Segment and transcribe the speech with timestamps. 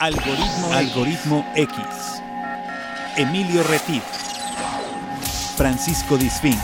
[0.00, 1.76] Algoritmo, Algoritmo X.
[3.16, 4.04] Emilio Retif.
[5.56, 6.54] Francisco Disfín.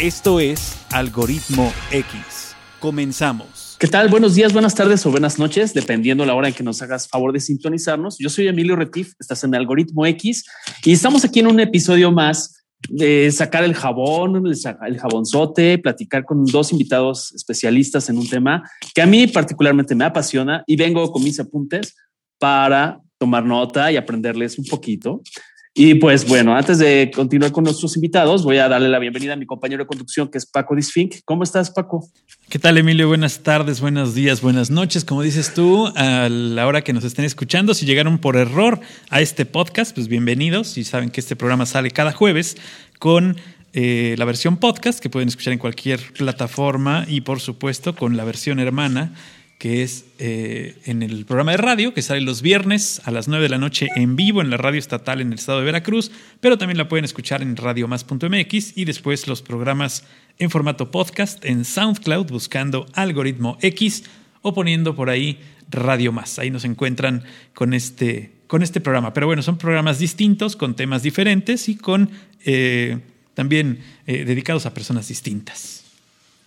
[0.00, 2.56] Esto es Algoritmo X.
[2.80, 3.76] Comenzamos.
[3.78, 4.08] ¿Qué tal?
[4.08, 7.32] Buenos días, buenas tardes o buenas noches, dependiendo la hora en que nos hagas favor
[7.32, 8.18] de sintonizarnos.
[8.18, 10.44] Yo soy Emilio Retif, estás en Algoritmo X
[10.82, 16.44] y estamos aquí en un episodio más de sacar el jabón, el jabonzote, platicar con
[16.44, 21.22] dos invitados especialistas en un tema que a mí particularmente me apasiona y vengo con
[21.22, 21.94] mis apuntes
[22.38, 25.22] para tomar nota y aprenderles un poquito.
[25.78, 29.36] Y pues bueno, antes de continuar con nuestros invitados, voy a darle la bienvenida a
[29.36, 31.16] mi compañero de conducción, que es Paco Disfink.
[31.26, 32.08] ¿Cómo estás, Paco?
[32.48, 33.08] ¿Qué tal, Emilio?
[33.08, 35.04] Buenas tardes, buenos días, buenas noches.
[35.04, 39.20] Como dices tú, a la hora que nos estén escuchando, si llegaron por error a
[39.20, 40.78] este podcast, pues bienvenidos.
[40.78, 42.56] Y saben que este programa sale cada jueves
[42.98, 43.36] con
[43.74, 48.24] eh, la versión podcast, que pueden escuchar en cualquier plataforma, y por supuesto con la
[48.24, 49.12] versión hermana
[49.58, 53.44] que es eh, en el programa de radio, que sale los viernes a las 9
[53.44, 56.58] de la noche en vivo en la radio estatal en el estado de Veracruz, pero
[56.58, 60.04] también la pueden escuchar en radiomás.mx y después los programas
[60.38, 64.04] en formato podcast en SoundCloud buscando algoritmo X
[64.42, 66.38] o poniendo por ahí Radio Más.
[66.38, 69.14] Ahí nos encuentran con este, con este programa.
[69.14, 72.10] Pero bueno, son programas distintos, con temas diferentes y con
[72.44, 72.98] eh,
[73.32, 75.85] también eh, dedicados a personas distintas.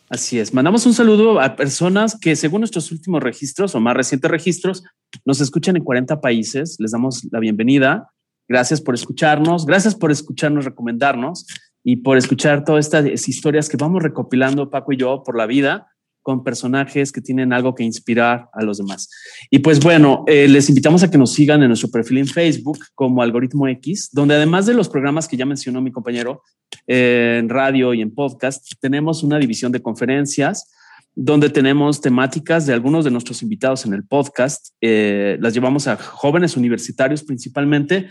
[0.10, 0.54] Así es.
[0.54, 4.84] Mandamos un saludo a personas que, según nuestros últimos registros o más recientes registros,
[5.24, 6.78] nos escuchan en 40 países.
[6.80, 8.10] Les damos la bienvenida.
[8.48, 9.68] Gracias por escucharnos.
[9.68, 11.46] Gracias por escucharnos, recomendarnos
[11.84, 15.88] y por escuchar todas estas historias que vamos recopilando Paco y yo por la vida
[16.30, 19.10] con personajes que tienen algo que inspirar a los demás.
[19.50, 22.78] Y pues bueno, eh, les invitamos a que nos sigan en nuestro perfil en Facebook
[22.94, 26.44] como Algoritmo X, donde además de los programas que ya mencionó mi compañero
[26.86, 30.72] eh, en radio y en podcast, tenemos una división de conferencias
[31.16, 34.76] donde tenemos temáticas de algunos de nuestros invitados en el podcast.
[34.82, 38.08] Eh, las llevamos a jóvenes universitarios principalmente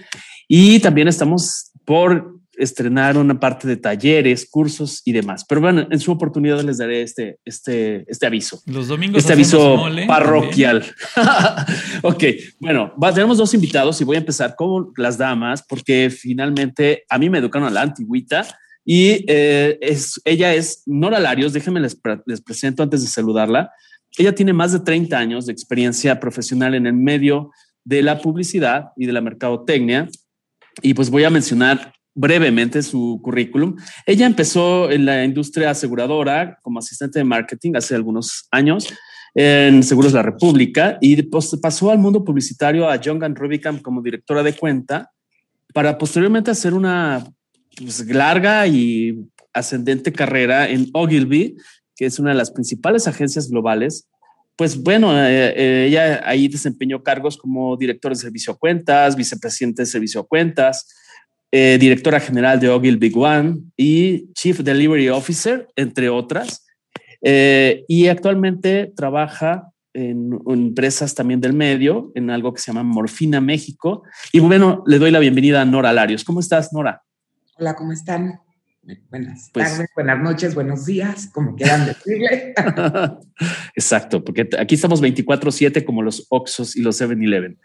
[0.49, 5.45] y también estamos por estrenar una parte de talleres, cursos y demás.
[5.49, 8.61] Pero bueno, en su oportunidad les daré este, este, este aviso.
[8.67, 9.19] Los domingos.
[9.19, 10.85] Este aviso parroquial.
[12.03, 12.25] ok,
[12.61, 17.31] bueno, tenemos dos invitados y voy a empezar con las damas porque finalmente a mí
[17.31, 18.47] me educaron a la antigüita
[18.85, 21.53] y eh, es, ella es Nora Larios.
[21.53, 23.71] Déjenme les, les presento antes de saludarla.
[24.17, 27.51] Ella tiene más de 30 años de experiencia profesional en el medio
[27.85, 30.09] de la publicidad y de la mercadotecnia.
[30.83, 33.77] Y pues voy a mencionar brevemente su currículum.
[34.05, 38.89] Ella empezó en la industria aseguradora como asistente de marketing hace algunos años
[39.35, 44.53] en Seguros La República y pasó al mundo publicitario a Young Rubicam como directora de
[44.53, 45.13] cuenta
[45.73, 47.25] para posteriormente hacer una
[47.77, 49.17] pues, larga y
[49.53, 51.57] ascendente carrera en Ogilvy,
[51.95, 54.09] que es una de las principales agencias globales.
[54.57, 59.83] Pues bueno, eh, eh, ella ahí desempeñó cargos como director de servicio a cuentas, vicepresidente
[59.83, 60.89] de servicio a cuentas,
[61.51, 66.67] eh, directora general de Ogilvy One y Chief Delivery Officer, entre otras.
[67.23, 73.41] Eh, y actualmente trabaja en, empresas también del medio, en algo que se llama Morfina
[73.41, 74.03] México.
[74.33, 76.23] Y bueno, le doy la bienvenida a Nora Larios.
[76.23, 77.03] ¿Cómo estás, Nora?
[77.57, 78.41] Hola, ¿cómo están?
[79.11, 82.55] Buenas pues tardes, buenas noches, buenos días, como quieran decirle.
[83.75, 87.59] Exacto, porque aquí estamos 24/7 como los Oxos y los 7-Eleven.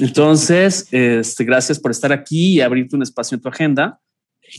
[0.00, 4.00] Entonces, este, gracias por estar aquí y abrirte un espacio en tu agenda.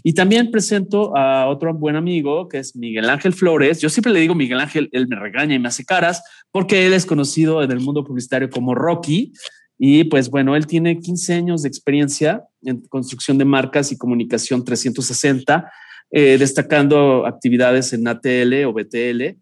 [0.04, 3.82] Y también presento a otro buen amigo que es Miguel Ángel Flores.
[3.82, 6.94] Yo siempre le digo Miguel Ángel, él me regaña y me hace caras porque él
[6.94, 9.34] es conocido en el mundo publicitario como Rocky.
[9.78, 14.64] Y pues bueno, él tiene 15 años de experiencia en construcción de marcas y comunicación
[14.64, 15.70] 360
[16.12, 19.38] eh, destacando actividades en ATL o BTL,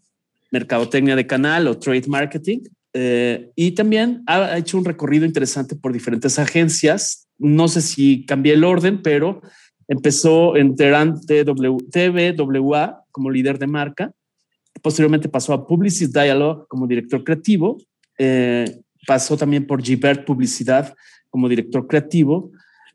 [0.51, 2.59] mercadotecnia de canal o trade marketing.
[2.93, 7.27] Eh, y también ha hecho un recorrido interesante por diferentes agencias.
[7.39, 9.41] No sé si cambié el orden, pero
[9.87, 14.11] empezó en Terán TWA como líder de marca.
[14.81, 17.77] Posteriormente pasó a Publicis Dialogue como director creativo.
[18.19, 20.93] Eh, pasó también por Gibert Publicidad
[21.31, 22.51] como director creativo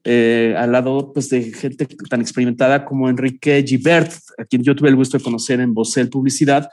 [0.07, 4.91] eh, al lado pues, de gente tan experimentada como Enrique Gibert, a quien yo tuve
[4.91, 6.69] el gusto de conocer en Bosel Publicidad,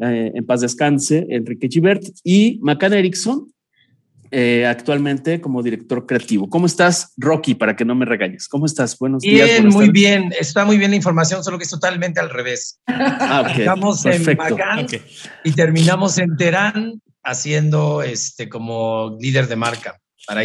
[0.00, 3.50] eh, en paz descanse, Enrique Gibert, y Macan Erickson,
[4.30, 6.50] eh, actualmente como director creativo.
[6.50, 8.48] ¿Cómo estás, Rocky, para que no me regañes?
[8.48, 8.98] ¿Cómo estás?
[8.98, 9.48] Buenos días.
[9.48, 10.34] Bien, muy bien.
[10.38, 12.80] Está muy bien la información, solo que es totalmente al revés.
[12.86, 14.86] Ah, Estamos en Macan
[15.44, 20.42] y terminamos en Terán haciendo este como líder de marca para,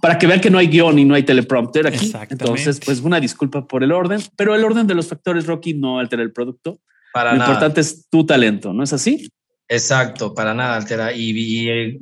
[0.00, 2.12] para que vean que no hay guion y no hay teleprompter aquí.
[2.30, 5.98] Entonces, pues una disculpa por el orden, pero el orden de los factores Rocky no
[5.98, 6.80] altera el producto.
[7.12, 9.30] Para Lo importante es tu talento, ¿no es así?
[9.68, 11.12] Exacto, para nada altera.
[11.12, 11.98] Y, eh,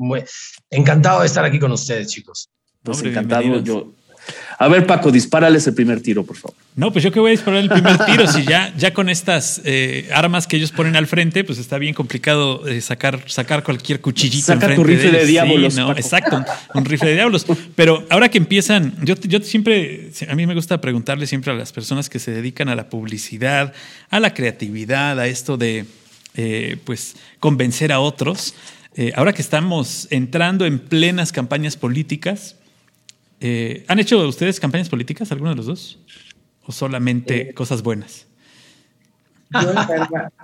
[0.71, 2.49] encantado de estar aquí con ustedes, chicos.
[2.83, 3.93] Pues encantado yo.
[4.59, 6.57] A ver, Paco, dispárales el primer tiro, por favor.
[6.77, 8.27] No, pues yo que voy a disparar el primer tiro.
[8.27, 11.93] si ya, ya con estas eh, armas que ellos ponen al frente, pues está bien
[11.93, 14.47] complicado eh, sacar, sacar cualquier cuchillito.
[14.47, 15.77] Saca tu rifle de, diablos.
[15.97, 16.43] exacto,
[16.75, 17.47] un, rifle de diablos.
[17.75, 21.73] Pero ahora que empiezan, yo, yo siempre, a mí me gusta preguntarle siempre a las
[21.73, 23.75] personas que se dedican a la publicidad,
[24.09, 25.85] a la creatividad, a esto de,
[26.35, 28.55] eh, pues, convencer a otros.
[29.15, 32.57] ahora que estamos entrando en plenas campañas políticas,
[33.41, 35.99] eh, ¿Han hecho ustedes campañas políticas, alguno de los dos?
[36.65, 38.27] ¿O solamente eh, cosas buenas?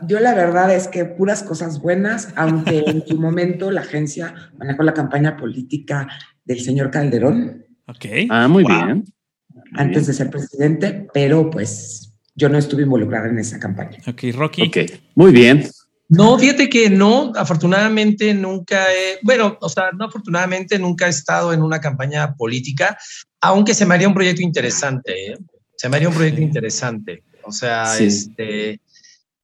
[0.07, 4.85] Yo la, verdad, es que puras cosas buenas, aunque en su momento la agencia manejó
[4.85, 6.09] la campaña política
[6.45, 7.67] del señor Calderón.
[7.87, 8.07] Ok.
[8.31, 9.05] Ah, muy bien.
[9.75, 13.99] Antes de ser presidente, pero pues yo no estuve involucrada en esa campaña.
[14.07, 14.63] Ok, Rocky.
[14.63, 14.77] Ok,
[15.15, 15.69] muy bien.
[16.13, 21.55] No, fíjate que no, afortunadamente nunca he, bueno, o sea, no afortunadamente nunca he estado
[21.55, 22.99] en una campaña política,
[23.41, 25.39] aunque se me haría un proyecto interesante, ¿eh?
[25.75, 27.25] se me haría un proyecto interesante.
[27.45, 28.79] O sea, este,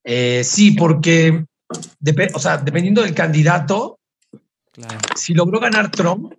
[0.05, 1.47] eh, sí, porque,
[2.35, 3.99] o sea, dependiendo del candidato,
[5.17, 6.35] si logró ganar Trump,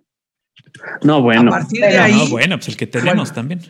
[1.02, 1.50] no, bueno.
[1.50, 3.60] A partir de ahí, no, bueno, pues el que tenemos también.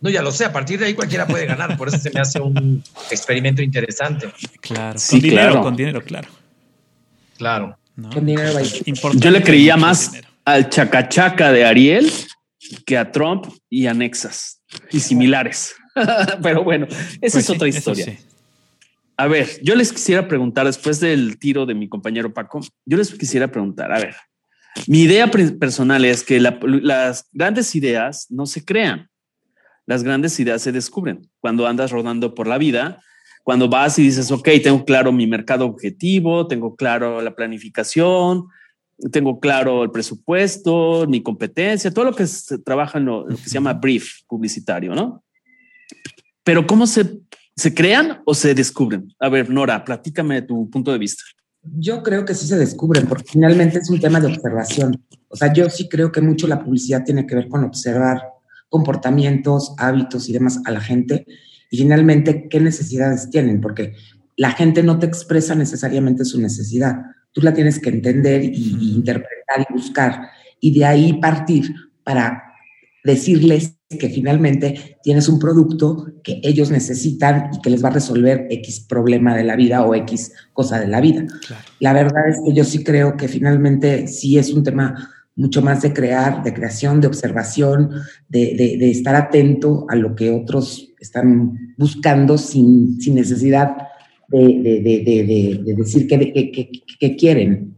[0.00, 2.20] No, ya lo sé, a partir de ahí cualquiera puede ganar, por eso se me
[2.20, 4.30] hace un experimento interesante.
[4.60, 6.28] Claro, con dinero, con dinero, claro.
[7.36, 7.78] Claro.
[9.14, 10.12] Yo le creía más
[10.44, 12.10] al chacachaca de Ariel
[12.86, 15.74] que a Trump y a Nexas y similares.
[16.42, 16.86] Pero bueno,
[17.20, 18.18] esa es pues otra historia.
[19.16, 23.12] A ver, yo les quisiera preguntar, después del tiro de mi compañero Paco, yo les
[23.12, 24.16] quisiera preguntar, a ver,
[24.86, 29.09] mi idea personal es que las grandes ideas no se crean,
[29.86, 33.02] las grandes ideas se descubren cuando andas rodando por la vida,
[33.42, 38.46] cuando vas y dices, ok, tengo claro mi mercado objetivo, tengo claro la planificación,
[39.10, 43.50] tengo claro el presupuesto, mi competencia, todo lo que se trabaja en lo, que se
[43.50, 45.24] llama brief publicitario, ¿no?
[46.44, 47.18] Pero ¿cómo se,
[47.56, 49.08] se crean o se descubren?
[49.18, 51.22] A ver, Nora, platícame de tu punto de vista.
[51.62, 55.04] Yo creo que sí se descubren, porque finalmente es un tema de observación.
[55.28, 58.22] O sea, yo sí creo que mucho la publicidad tiene que ver con observar
[58.70, 61.26] comportamientos, hábitos y demás a la gente.
[61.70, 63.92] Y finalmente qué necesidades tienen, porque
[64.36, 67.02] la gente no te expresa necesariamente su necesidad,
[67.32, 70.30] tú la tienes que entender y, interpretar y buscar.
[70.60, 71.74] Y de ahí partir
[72.04, 72.42] para
[73.04, 78.46] decirles que finalmente tienes un producto que ellos necesitan y que les va a resolver
[78.50, 81.26] X problema de la vida o X cosa de la vida.
[81.80, 85.82] La verdad es que yo sí creo que finalmente sí es un tema mucho más
[85.82, 87.90] de crear, de creación, de observación,
[88.28, 93.76] de, estar atento a lo que otros están buscando sin, sin necesidad
[94.28, 97.76] de, decir qué quieren.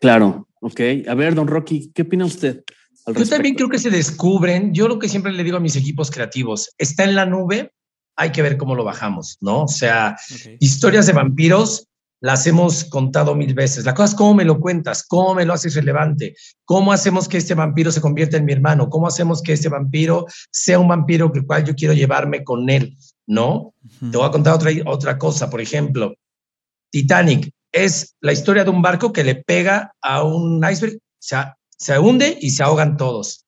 [0.00, 0.80] Claro, ok.
[1.08, 2.64] A ver, don Rocky, ¿qué opina usted?
[3.06, 6.10] Yo también creo que se descubren, yo lo que siempre le digo a mis equipos
[6.10, 7.72] creativos, está en la nube,
[8.16, 9.64] hay que ver cómo lo bajamos, ¿no?
[9.64, 10.16] O sea,
[10.60, 11.88] historias de vampiros
[12.22, 13.84] las hemos contado mil veces.
[13.84, 17.36] La cosa es cómo me lo cuentas, cómo me lo haces relevante, cómo hacemos que
[17.36, 21.32] este vampiro se convierta en mi hermano, cómo hacemos que este vampiro sea un vampiro
[21.32, 22.96] que cual yo quiero llevarme con él,
[23.26, 23.74] ¿no?
[23.98, 26.14] Te voy a contar otra, otra cosa, por ejemplo,
[26.90, 31.36] Titanic es la historia de un barco que le pega a un iceberg, se,
[31.76, 33.46] se hunde y se ahogan todos.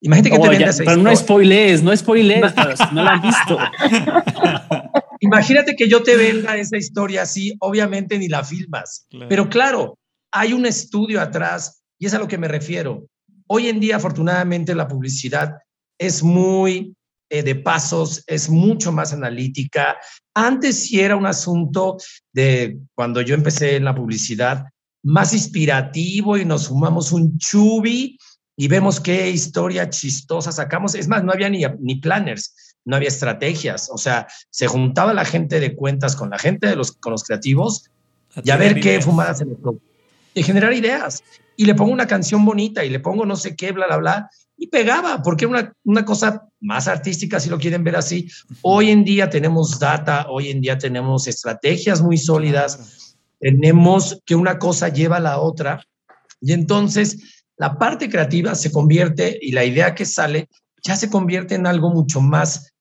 [0.00, 2.52] Imagínate que te venda esa Pero no spoilees, no spoilees,
[2.92, 3.58] no la han visto.
[5.24, 9.98] Imagínate que yo te venda esa historia así, obviamente ni la filmas, pero claro,
[10.30, 13.06] hay un estudio atrás y es a lo que me refiero.
[13.46, 15.54] Hoy en día, afortunadamente, la publicidad
[15.98, 16.94] es muy
[17.30, 19.96] eh, de pasos, es mucho más analítica.
[20.34, 21.96] Antes sí era un asunto
[22.32, 24.64] de cuando yo empecé en la publicidad,
[25.02, 28.18] más inspirativo y nos fumamos un chubi
[28.56, 30.94] y vemos qué historia chistosa sacamos.
[30.94, 33.90] Es más, no había ni, ni planners no había estrategias.
[33.92, 37.24] O sea, se juntaba la gente de cuentas con la gente de los, con los
[37.24, 37.90] creativos
[38.42, 39.56] y a ver qué fumadas se le
[40.34, 41.22] Y generar ideas.
[41.56, 44.30] Y le pongo una canción bonita y le pongo no sé qué, bla, bla, bla.
[44.56, 48.28] Y pegaba, porque una, una cosa más artística, si lo quieren ver así.
[48.62, 54.58] Hoy en día tenemos data, hoy en día tenemos estrategias muy sólidas, tenemos que una
[54.58, 55.84] cosa lleva a la otra.
[56.40, 60.48] Y entonces la parte creativa se convierte y la idea que sale
[60.82, 62.73] ya se convierte en algo mucho más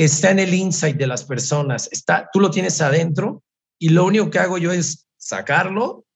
[0.00, 1.86] que está en el insight de las personas.
[1.92, 3.42] Está, tú lo tienes adentro
[3.78, 6.06] y lo único que hago yo es sacarlo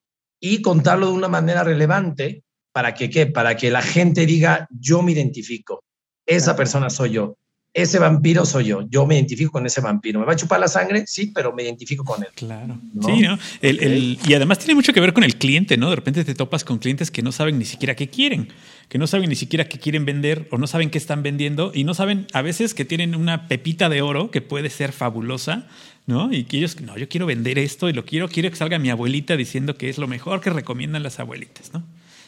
[0.40, 3.26] y contarlo de una manera relevante para que ¿qué?
[3.26, 5.84] Para que la gente diga, yo me identifico,
[6.24, 7.36] esa persona soy yo.
[7.74, 8.88] ese vampiro soy yo.
[8.88, 10.20] Yo me identifico con ese vampiro.
[10.20, 11.04] ¿Me va a chupar la sangre?
[11.06, 12.30] Sí, pero me identifico con él.
[12.34, 12.80] Claro.
[13.04, 13.36] Sí, ¿no?
[13.60, 15.90] y además tiene mucho que ver con el cliente, ¿no?
[15.90, 18.48] De repente te topas con clientes que no saben ni siquiera qué quieren,
[18.88, 21.84] que no saben ni siquiera qué quieren vender o no saben qué están vendiendo y
[21.84, 25.66] no saben a veces que tienen una pepita de oro que puede ser fabulosa,
[26.06, 26.32] ¿no?
[26.32, 28.90] Y que ellos, no, yo quiero vender esto y lo quiero, quiero que salga mi
[28.90, 31.82] abuelita diciendo que es lo mejor que recomiendan las abuelitas, ¿no?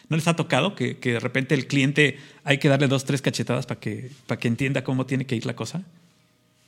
[0.08, 3.66] ¿No les ha tocado que, de repente el cliente hay que darle dos, tres cachetadas
[3.66, 5.82] para que, para que entienda cómo tiene que ir la cosa?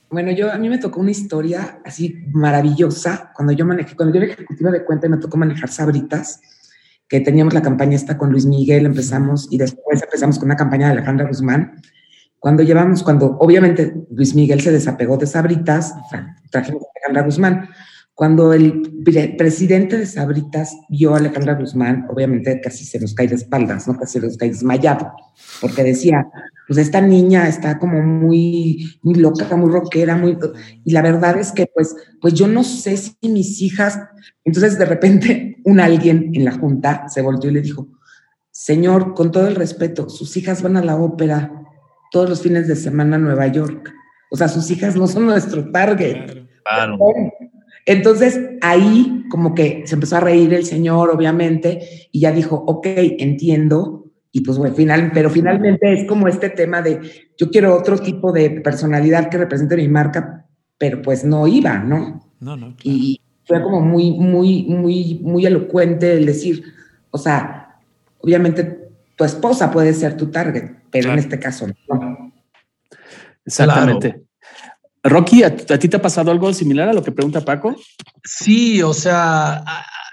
[0.09, 4.21] Bueno, yo a mí me tocó una historia así maravillosa cuando yo manejé, cuando yo
[4.23, 6.41] era ejecutiva de cuenta y me tocó manejar Sabritas,
[7.09, 10.85] que teníamos la campaña esta con Luis Miguel, empezamos y después empezamos con una campaña
[10.85, 11.81] de Alejandra Guzmán.
[12.37, 15.93] Cuando llevamos, cuando obviamente Luis Miguel se desapegó de Sabritas,
[16.51, 17.69] trajimos a Alejandra Guzmán.
[18.13, 18.81] Cuando el
[19.37, 23.97] presidente de Sabritas vio a Alejandra Guzmán, obviamente casi se nos cae de espaldas, ¿no?
[23.97, 25.11] Casi se nos cae desmayado,
[25.61, 26.27] porque decía,
[26.67, 30.37] pues esta niña está como muy, muy loca, muy rockera, muy...
[30.83, 33.99] Y la verdad es que, pues, pues yo no sé si mis hijas...
[34.43, 37.87] Entonces, de repente, un alguien en la junta se volvió y le dijo,
[38.51, 41.51] señor, con todo el respeto, sus hijas van a la ópera
[42.11, 43.93] todos los fines de semana a Nueva York.
[44.31, 46.47] O sea, sus hijas no son nuestro target.
[46.63, 46.97] Claro.
[47.85, 52.85] Entonces ahí como que se empezó a reír el señor, obviamente, y ya dijo, ok,
[53.19, 54.11] entiendo.
[54.31, 56.99] Y pues bueno, final, pero finalmente es como este tema de
[57.37, 60.45] yo quiero otro tipo de personalidad que represente mi marca,
[60.77, 62.21] pero pues no iba, ¿no?
[62.39, 62.75] No, no.
[62.83, 66.63] Y fue como muy, muy, muy, muy elocuente el decir,
[67.09, 67.79] o sea,
[68.19, 72.31] obviamente tu esposa puede ser tu target, pero en este caso no.
[73.43, 74.21] Exactamente.
[75.01, 77.75] Rocky, ¿a, ti te ha pasado algo similar a lo que pregunta Paco?
[78.23, 79.63] Sí, o sea,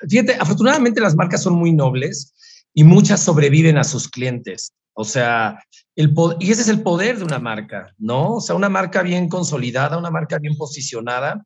[0.08, 2.32] fíjate, afortunadamente las marcas son muy nobles
[2.72, 4.72] y muchas sobreviven a sus clientes.
[4.94, 5.62] O sea,
[5.94, 8.36] el y ese es el poder de una marca, ¿no?
[8.36, 11.44] O sea, una marca bien consolidada, una marca bien posicionada,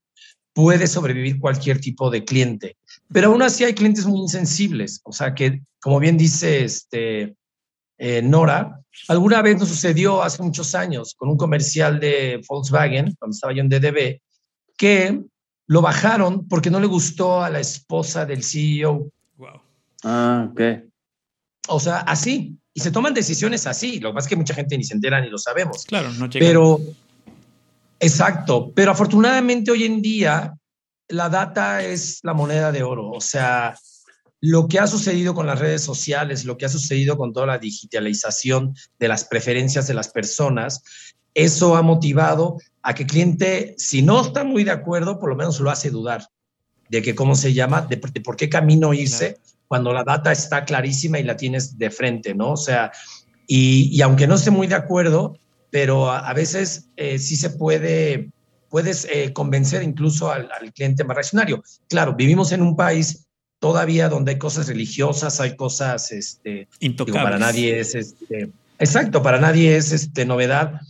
[0.53, 2.77] puede sobrevivir cualquier tipo de cliente.
[3.13, 5.01] Pero aún así hay clientes muy insensibles.
[5.05, 7.35] O sea, que, como bien dice este,
[7.99, 13.35] eh, Nora, alguna vez nos sucedió hace muchos años con un comercial de Volkswagen, cuando
[13.35, 14.21] estaba yo en DDB,
[14.77, 15.21] que
[15.67, 19.11] lo bajaron porque no le gustó a la esposa del CEO.
[19.37, 19.63] Wow.
[20.03, 20.61] Ah, ok.
[21.69, 22.57] O sea, así.
[22.73, 24.01] Y se toman decisiones así.
[24.01, 25.85] Lo que pasa es que mucha gente ni se entera ni lo sabemos.
[25.85, 26.45] Claro, no llega.
[26.45, 26.81] Pero,
[28.01, 28.73] exacto.
[28.75, 30.55] Pero afortunadamente hoy en día
[31.09, 33.11] la data es la moneda de oro.
[33.11, 33.77] O sea,
[34.41, 37.59] lo que ha sucedido con las redes sociales, lo que ha sucedido con toda la
[37.59, 40.83] digitalización de las preferencias de las personas,
[41.35, 45.37] eso ha motivado a que el cliente, si no está muy de acuerdo, por lo
[45.37, 46.27] menos lo hace dudar
[46.89, 49.39] de que cómo se llama, de, por qué camino irse
[49.69, 52.53] cuando la data está clarísima y la tienes de frente, ¿no?
[52.53, 52.91] O sea,
[53.47, 55.39] y, aunque no esté muy de acuerdo,
[55.71, 58.31] pero a, veces eh, sí se puede,
[58.69, 61.63] puedes eh, convencer incluso al, al cliente más reaccionario.
[61.89, 63.27] Claro, vivimos en un país
[63.61, 66.69] todavía donde hay cosas religiosas, hay cosas, este,
[67.13, 70.81] para nadie es, este, exacto, para nadie es, este, novedad.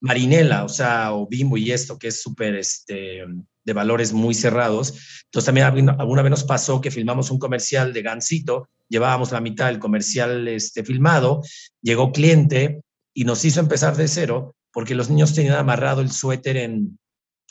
[0.00, 3.24] Marinela, o sea, o Bimbo y esto, que es súper, este,
[3.64, 5.22] de valores muy cerrados.
[5.24, 9.66] Entonces también alguna vez nos pasó que filmamos un comercial de Gansito, llevábamos la mitad
[9.66, 11.42] del comercial este, filmado,
[11.82, 12.82] llegó cliente
[13.16, 16.98] y nos hizo empezar de cero porque los niños tenían amarrado el suéter en,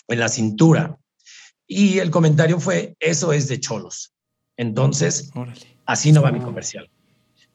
[0.07, 0.99] en la cintura.
[1.65, 4.13] Y el comentario fue, eso es de cholos.
[4.57, 5.31] Entonces,
[5.87, 6.91] así no va mi comercial.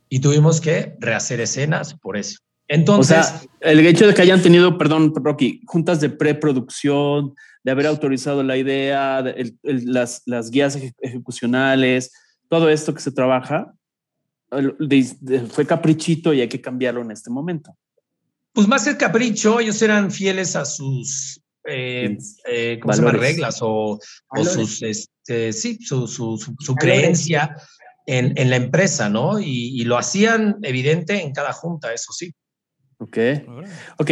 [0.09, 2.40] Y tuvimos que rehacer escenas por eso.
[2.67, 7.71] Entonces, o sea, el hecho de que hayan tenido, perdón, Rocky, juntas de preproducción, de
[7.71, 9.23] haber autorizado la idea,
[9.62, 12.12] las, las, guías ejecucionales,
[12.49, 13.73] todo esto que se trabaja,
[15.50, 17.76] fue caprichito y hay que cambiarlo en este momento.
[18.52, 22.16] Pues más que capricho, ellos eran fieles a sus eh,
[22.47, 23.12] eh, ¿cómo se llama?
[23.12, 23.99] reglas o,
[24.42, 27.57] sus, este, sí, su, su, su, creencia
[28.07, 29.38] en, en, la empresa, ¿no?
[29.38, 32.33] Y, lo hacían evidente en cada junta, eso sí.
[32.99, 33.19] Ok.
[33.99, 34.11] Ok.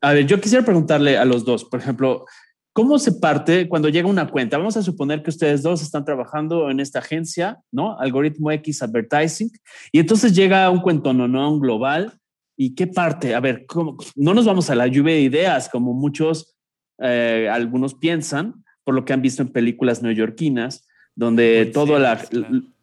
[0.00, 2.26] A ver, yo quisiera preguntarle a los dos, por ejemplo,
[2.72, 4.58] ¿cómo se parte cuando llega una cuenta?
[4.58, 7.98] Vamos a suponer que ustedes dos están trabajando en esta agencia, ¿no?
[7.98, 9.50] Algoritmo X Advertising,
[9.92, 12.12] y entonces llega un cuento no global.
[12.56, 13.34] ¿Y qué parte?
[13.34, 13.96] A ver, ¿cómo?
[14.16, 16.56] no nos vamos a la lluvia de ideas como muchos
[16.98, 22.20] eh, algunos piensan, por lo que han visto en películas neoyorquinas, donde todo la,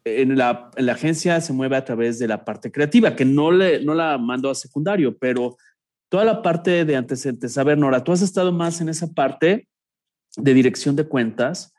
[0.04, 3.84] en la, la, agencia se mueve a través de la parte creativa, que no, le,
[3.84, 5.58] no la mando a secundario, pero
[6.10, 7.58] toda la parte de antecedentes.
[7.58, 9.70] A ver, Nora, tú has estado más en esa parte
[10.36, 11.74] de dirección de cuentas.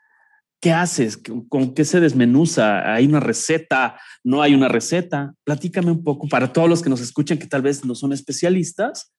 [0.63, 1.19] ¿Qué haces?
[1.49, 2.93] ¿Con qué se desmenuza?
[2.93, 3.99] ¿Hay una receta?
[4.23, 5.33] ¿No hay una receta?
[5.43, 9.11] Platícame un poco para todos los que nos escuchan que tal vez no son especialistas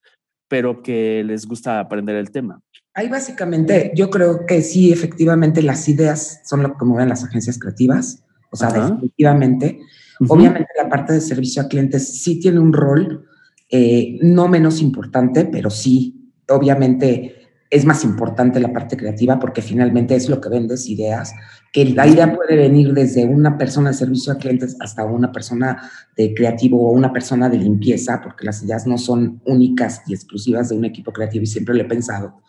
[0.47, 2.59] pero que les gusta aprender el tema.
[2.93, 7.59] Ahí básicamente yo creo que sí, efectivamente las ideas son lo que mueven las agencias
[7.59, 9.79] creativas, o sea, definitivamente.
[10.27, 13.27] Obviamente la parte de servicio a clientes sí tiene un rol
[13.69, 17.44] eh, no menos importante, pero sí, obviamente
[17.75, 21.33] es más importante la parte creativa porque finalmente es lo que vendes ideas,
[21.73, 25.91] que la idea puede venir desde una persona de servicio a clientes hasta una persona
[26.15, 30.69] de creativo o una persona de limpieza, porque las ideas no son únicas y exclusivas
[30.69, 32.41] de un equipo creativo y siempre lo he pensado.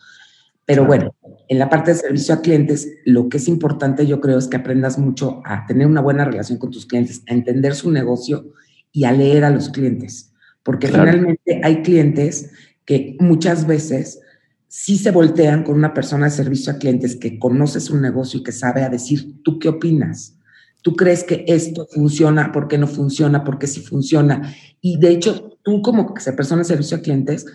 [0.63, 1.13] Pero bueno,
[1.49, 4.55] en la parte de servicio a clientes, lo que es importante yo creo es que
[4.55, 8.53] aprendas mucho a tener una buena relación con tus clientes, a entender su negocio
[8.93, 10.31] y a leer a los clientes,
[10.63, 12.51] porque finalmente hay clientes
[12.85, 14.21] que muchas veces
[14.67, 18.43] sí se voltean con una persona de servicio a clientes que conoce su negocio y
[18.43, 20.37] que sabe a decir, ¿tú qué opinas?
[20.81, 22.51] ¿Tú crees que esto funciona?
[22.51, 23.43] ¿Por qué no funciona?
[23.43, 24.53] ¿Por qué sí funciona?
[24.81, 27.45] Y de hecho, tú como persona de servicio a clientes,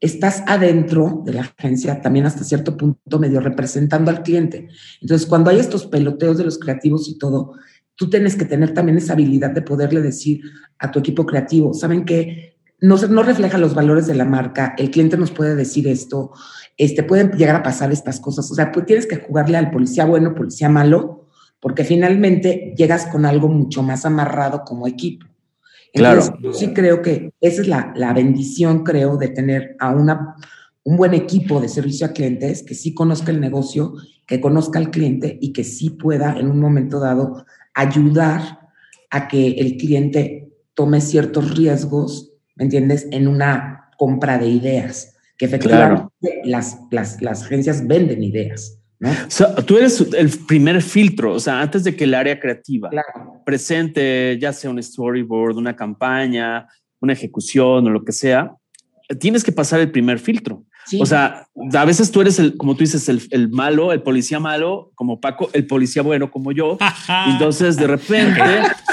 [0.00, 4.68] estás adentro de la agencia también hasta cierto punto medio representando al cliente.
[5.00, 7.54] Entonces, cuando hay estos peloteos de los creativos y todo,
[7.94, 10.42] tú tienes que tener también esa habilidad de poderle decir
[10.78, 14.90] a tu equipo creativo, ¿saben que no, no refleja los valores de la marca, el
[14.90, 16.32] cliente nos puede decir esto,
[16.76, 18.50] este, pueden llegar a pasar estas cosas.
[18.50, 21.26] O sea, pues tienes que jugarle al policía bueno, policía malo,
[21.60, 25.26] porque finalmente llegas con algo mucho más amarrado como equipo
[25.96, 26.22] claro.
[26.40, 30.36] Yo sí creo que esa es la, la, bendición, creo, de tener a una,
[30.84, 33.94] un buen equipo de servicio a clientes que sí conozca el negocio,
[34.26, 38.60] que conozca al cliente y que sí pueda en un momento dado ayudar
[39.10, 42.25] a que el cliente tome ciertos riesgos,
[42.56, 46.10] ¿me entiendes?, en una compra de ideas, que efectivamente
[46.44, 48.76] las, las, las agencias venden ideas
[49.66, 52.90] tú eres el primer filtro, o sea, antes de que el área creativa
[53.44, 56.66] presente, ya sea un storyboard, una campaña,
[57.00, 58.54] una ejecución o lo que sea,
[59.20, 60.64] tienes que pasar el primer filtro.
[61.00, 64.92] O sea, a veces tú eres el, como tú dices, el, malo, el policía malo,
[64.94, 66.78] como Paco, el policía bueno, como yo.
[67.26, 68.40] Entonces, de repente,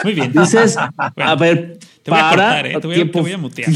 [0.03, 0.31] Muy bien.
[0.31, 2.79] dices, a ver, te voy para, a ¿eh?
[2.79, 3.71] te, voy tiempo, a mutear.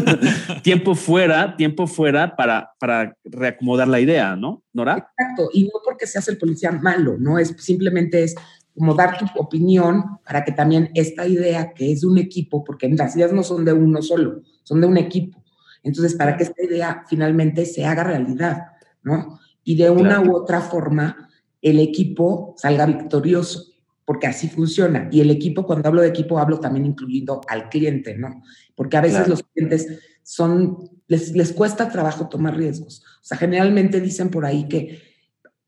[0.62, 5.10] tiempo fuera, tiempo fuera para, para reacomodar la idea, ¿no, Nora?
[5.18, 8.34] Exacto, y no porque seas el policía malo, no es simplemente es
[8.76, 12.88] como dar tu opinión para que también esta idea que es de un equipo, porque
[12.90, 15.42] las ideas no son de uno solo, son de un equipo.
[15.86, 18.72] Entonces, para que esta idea finalmente se haga realidad,
[19.04, 19.38] ¿no?
[19.62, 21.30] Y de una u otra forma,
[21.62, 23.72] el equipo salga victorioso
[24.04, 25.08] porque así funciona.
[25.12, 28.42] Y el equipo, cuando hablo de equipo, hablo también incluyendo al cliente, ¿no?
[28.74, 29.86] Porque a veces los clientes
[30.24, 33.04] son, les, les cuesta trabajo tomar riesgos.
[33.22, 35.02] O sea, generalmente dicen por ahí que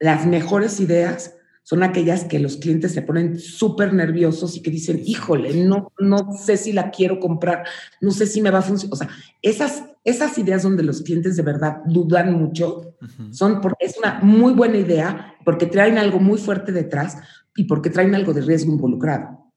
[0.01, 1.37] las mejores ideas
[1.69, 6.35] son aquellas que los clientes se ponen súper nerviosos y que dicen, híjole, no, no
[6.35, 7.65] sé si la quiero comprar,
[8.01, 8.95] no sé si me va a funcionar.
[8.95, 9.11] O sea,
[9.43, 12.95] esas, esas ideas donde los clientes de verdad dudan mucho,
[13.31, 17.17] son porque es una muy buena idea, porque traen algo muy fuerte detrás,
[17.59, 19.53] y porque traen algo de riesgo involucrado.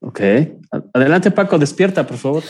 [0.00, 0.20] Ok.
[0.92, 2.42] Adelante, Paco, despierta, por favor.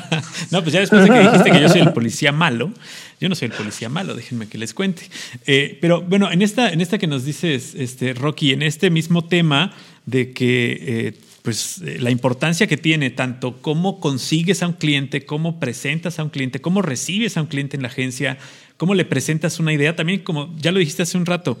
[0.50, 2.72] no, pues ya después de que dijiste que yo soy el policía malo,
[3.20, 5.02] yo no soy el policía malo, déjenme que les cuente.
[5.46, 9.28] Eh, pero bueno, en esta, en esta que nos dices, este, Rocky, en este mismo
[9.28, 9.72] tema
[10.06, 11.12] de que eh,
[11.46, 16.24] pues eh, la importancia que tiene tanto cómo consigues a un cliente, cómo presentas a
[16.24, 18.36] un cliente, cómo recibes a un cliente en la agencia,
[18.76, 21.56] cómo le presentas una idea, también como ya lo dijiste hace un rato,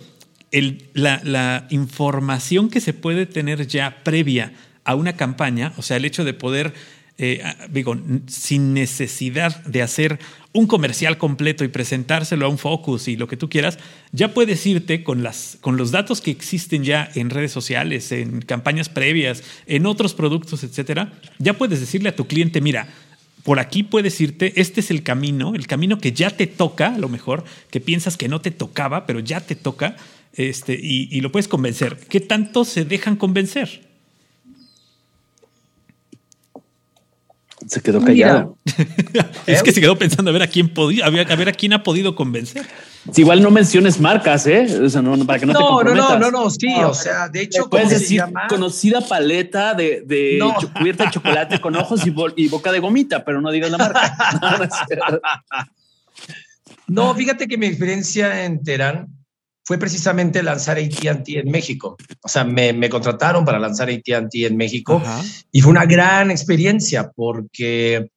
[0.92, 6.24] la, información que se puede tener ya previa a una campaña, o sea, el hecho
[6.24, 6.74] de poder,
[7.18, 7.96] eh, digo,
[8.26, 10.18] sin necesidad de hacer
[10.56, 13.78] un comercial completo y presentárselo a un focus y lo que tú quieras,
[14.12, 18.40] ya puedes irte con, las, con los datos que existen ya en redes sociales, en
[18.40, 21.12] campañas previas, en otros productos, etcétera.
[21.38, 22.88] Ya puedes decirle a tu cliente, mira,
[23.42, 26.98] por aquí puedes irte, este es el camino, el camino que ya te toca, a
[26.98, 29.96] lo mejor, que piensas que no te tocaba, pero ya te toca,
[30.32, 31.96] este, y, lo puedes convencer.
[32.08, 33.85] ¿Qué tanto se dejan convencer?
[37.66, 38.56] Se quedó callado.
[39.46, 41.82] es que se quedó pensando a ver a quién podía, a ver, a quién ha
[41.82, 42.66] podido convencer.
[43.12, 44.66] Si igual no menciones marcas, ¿eh?
[44.82, 46.10] O sea, no, para que no, te comprometas.
[46.10, 50.38] No, no, no, no, sí, o sea, de hecho, puedes decir conocida paleta de, de
[50.76, 54.16] cubierta de chocolate con ojos y, y, boca de gomita, pero no digas la marca.
[56.86, 59.15] no, fíjate que mi experiencia en Terán
[59.66, 61.96] fue precisamente lanzar ATT en México.
[62.22, 65.02] O sea, me, contrataron para lanzar ATT en México
[65.50, 68.08] y fue una gran experiencia porque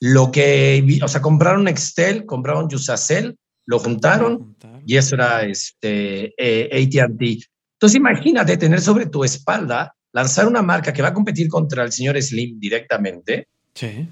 [0.00, 3.36] lo que, o sea, compraron Excel, compraron Usacell,
[3.66, 7.22] lo juntaron y eso era este, eh, ATT.
[7.74, 11.92] Entonces, imagínate tener sobre tu espalda, lanzar una marca que va a competir contra el
[11.92, 13.48] señor Slim directamente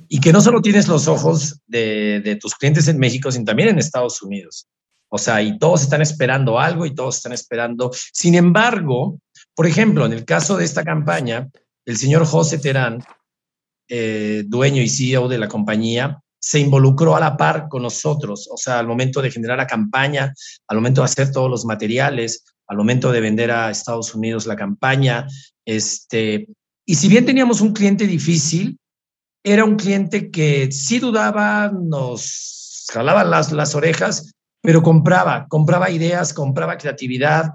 [0.09, 3.69] Y que no solo tienes los ojos de, de, tus clientes en México, sino también
[3.69, 4.67] en Estados Unidos.
[5.15, 7.91] O sea, y todos están esperando algo y todos están esperando.
[8.15, 9.21] Sin embargo,
[9.55, 11.51] por ejemplo, en el caso de esta campaña,
[11.85, 13.05] el señor José Terán,
[13.89, 18.57] eh, dueño y CEO de la compañía, se involucró a la par con nosotros, o
[18.57, 20.33] sea, al momento de generar la campaña,
[20.67, 24.57] al momento de hacer todos los materiales, al momento de vender a Estados Unidos la
[24.57, 25.27] campaña,
[25.67, 26.49] este,
[26.87, 28.79] y si bien teníamos un cliente difícil,
[29.45, 34.32] era un cliente que sí dudaba, nos jalaba las, las orejas,
[34.63, 37.53] pero compraba, compraba ideas, compraba creatividad,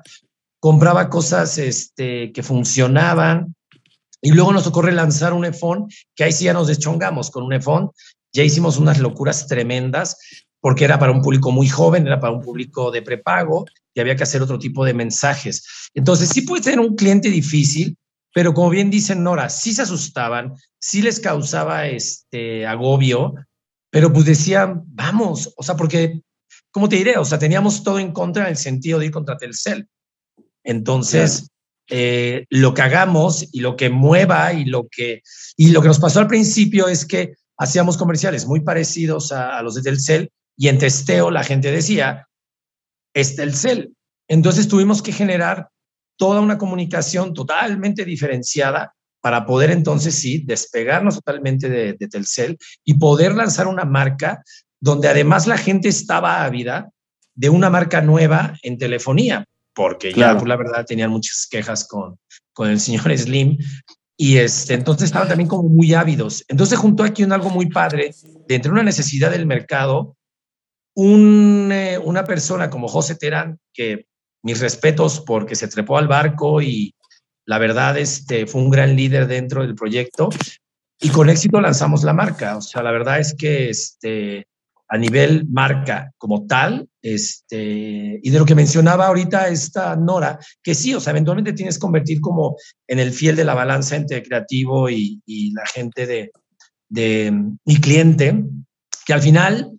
[0.60, 3.56] compraba cosas este, que funcionaban.
[4.22, 7.54] Y luego nos ocurre lanzar un iPhone, que ahí sí ya nos deschongamos con un
[7.54, 7.90] iPhone.
[8.34, 10.18] Ya hicimos unas locuras tremendas,
[10.60, 14.16] porque era para un público muy joven, era para un público de prepago, y había
[14.16, 15.90] que hacer otro tipo de mensajes.
[15.94, 17.96] Entonces, sí puede ser un cliente difícil,
[18.34, 23.34] pero como bien dicen Nora, sí se asustaban, sí les causaba este agobio,
[23.90, 26.22] pero pues decían, vamos, o sea, porque,
[26.78, 27.18] ¿cómo te diré?
[27.18, 29.90] O sea, teníamos todo en contra en el sentido de ir contra Telcel.
[30.64, 31.50] Entonces,
[31.90, 35.24] eh, lo que hagamos y lo que mueva y lo que,
[35.56, 39.64] y lo que nos pasó al principio es que hacíamos comerciales muy parecidos a, a
[39.64, 42.28] los de Telcel y en testeo la gente decía,
[43.12, 43.96] es Telcel.
[44.28, 45.70] Entonces tuvimos que generar
[46.16, 53.34] toda una comunicación totalmente diferenciada para poder entonces sí despegarnos totalmente de, Telcel y poder
[53.36, 54.44] lanzar una marca
[54.80, 56.90] donde además la gente estaba ávida
[57.36, 62.18] de una marca nueva en telefonía, porque ya por la verdad tenían muchas quejas con,
[62.54, 63.58] con el señor Slim
[64.18, 66.44] y este, entonces estaban también como muy ávidos.
[66.48, 68.16] Entonces juntó aquí un algo muy padre
[68.48, 70.18] de entre una necesidad del mercado,
[70.96, 74.08] un, eh, una persona como José Terán, que
[74.44, 76.96] mis respetos porque se trepó al barco y
[77.46, 80.30] la verdad este, fue un gran líder dentro del proyecto
[81.00, 82.58] y con éxito lanzamos la marca.
[82.58, 84.48] O sea, la verdad es que este,
[84.90, 90.76] a nivel marca como tal, este, y de lo que mencionaba ahorita esta Nora, que
[90.76, 92.56] sí, o sea, eventualmente tienes que convertir como
[92.88, 95.22] en el fiel de la balanza entre creativo y,
[95.54, 96.32] la gente de,
[96.90, 97.32] de
[97.66, 98.44] mi cliente,
[99.06, 99.72] que al final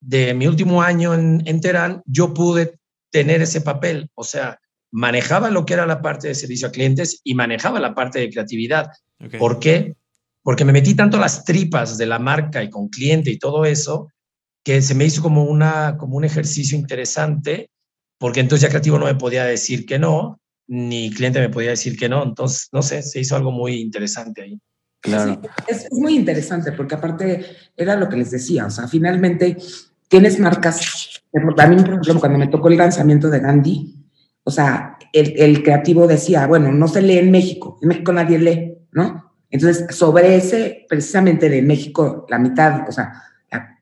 [0.00, 2.78] de mi último año en, en Terán, yo pude
[3.10, 4.58] tener ese papel, o sea,
[4.90, 8.30] manejaba lo que era la parte de servicio a clientes y manejaba la parte de
[8.30, 8.90] creatividad.
[9.38, 9.94] ¿Por qué?
[10.42, 14.08] Porque me metí tanto las tripas de la marca y con cliente y todo eso,
[14.66, 17.70] que se me hizo como, una, como un ejercicio interesante,
[18.18, 21.96] porque entonces ya creativo no me podía decir que no, ni cliente me podía decir
[21.96, 24.58] que no, entonces, no sé, se hizo algo muy interesante ahí.
[25.00, 25.40] Claro.
[25.68, 29.56] es, es, muy interesante porque aparte era lo que les decía, o sea, finalmente
[30.08, 33.94] tienes marcas, a mí, por ejemplo, cuando me tocó el lanzamiento de Gandhi,
[34.42, 38.40] o sea, el, el, creativo decía, bueno, no se lee en México, en México nadie
[38.40, 39.32] lee, ¿no?
[39.48, 43.22] Entonces, sobre ese, precisamente de México, la mitad, o sea,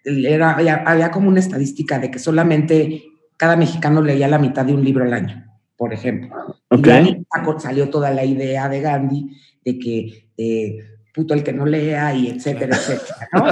[0.05, 3.05] era, había, como una estadística de que solamente
[3.37, 5.45] cada mexicano leía la mitad de un libro al año,
[5.77, 6.35] por ejemplo.
[6.69, 7.25] Okay.
[7.27, 10.29] Y salió toda la idea de Gandhi de que
[11.15, 13.45] puto el que no lea y etcétera, etcétera, ¿no?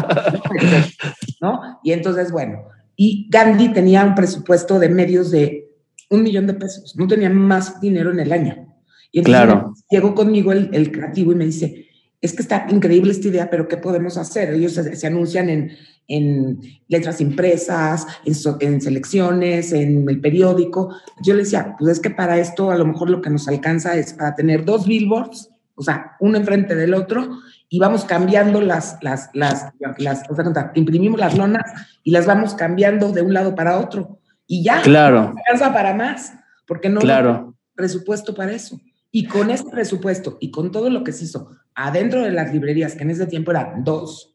[1.40, 1.80] ¿no?
[1.84, 2.64] Y entonces, bueno,
[2.96, 5.68] y Gandhi tenía un presupuesto de medios de
[6.10, 8.68] un millón de pesos, no tenía más dinero en el año.
[9.12, 9.74] Y entonces claro.
[9.88, 11.86] llegó conmigo el, el, creativo y me dice,
[12.20, 14.52] es que está increíble esta idea, pero ¿qué podemos hacer?
[14.52, 15.72] Ellos se, se anuncian en,
[16.08, 20.94] en, letras impresas, en, en, selecciones, en el periódico.
[21.22, 23.96] Yo le decía, pues es que para esto a lo mejor lo que nos alcanza
[23.96, 28.98] es para tener dos billboards o sea, uno enfrente del otro, y vamos cambiando las,
[29.02, 31.64] las, las, las o sea, imprimimos las lonas
[32.02, 34.18] y las vamos cambiando de un lado para otro.
[34.46, 35.32] Y ya, claro.
[35.32, 36.34] no alcanza para más,
[36.66, 37.54] porque no claro.
[37.74, 38.78] presupuesto para eso.
[39.10, 42.94] Y con ese presupuesto y con todo lo que se hizo adentro de las librerías,
[42.94, 44.31] que en ese tiempo eran dos,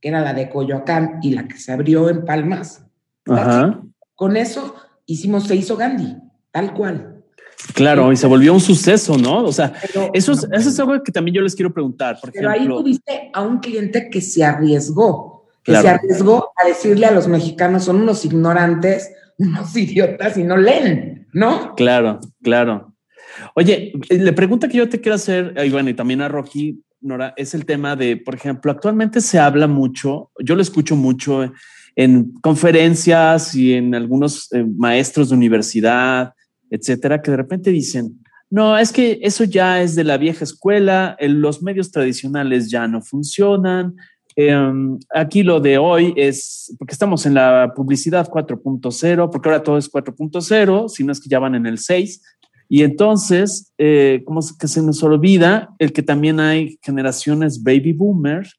[0.00, 2.84] que era la de Coyoacán y la que se abrió en Palmas,
[4.14, 4.74] con eso
[5.06, 6.16] hicimos, se hizo Gandhi,
[6.50, 7.22] tal cual.
[7.74, 9.44] Claro, y se volvió un suceso, ¿no?
[9.44, 9.72] O sea,
[10.12, 12.18] eso, es, eso es algo que también yo les quiero preguntar.
[12.20, 17.06] Por pero ahí tuviste a un cliente que se arriesgó, que se arriesgó a decirle
[17.06, 21.74] a los mexicanos, son unos ignorantes, unos idiotas y no leen, ¿no?
[21.74, 22.94] Claro, claro.
[23.54, 27.54] Oye, la pregunta que yo te quiero hacer, bueno, y también a Rocky, Nora, es
[27.54, 31.52] el tema de, por ejemplo, actualmente se habla mucho, yo lo escucho mucho
[31.94, 36.32] en conferencias y en algunos eh, maestros de universidad,
[36.70, 41.16] etcétera, que de repente dicen, no, es que eso ya es de la vieja escuela,
[41.20, 43.94] los medios tradicionales ya no funcionan.
[44.36, 49.76] Em, aquí lo de hoy es, porque estamos en la publicidad 4.0, porque ahora todo
[49.76, 52.22] es 4.0, si no es que ya van en el 6.
[52.68, 58.58] Y entonces, eh, como que se nos olvida el que también hay generaciones baby boomers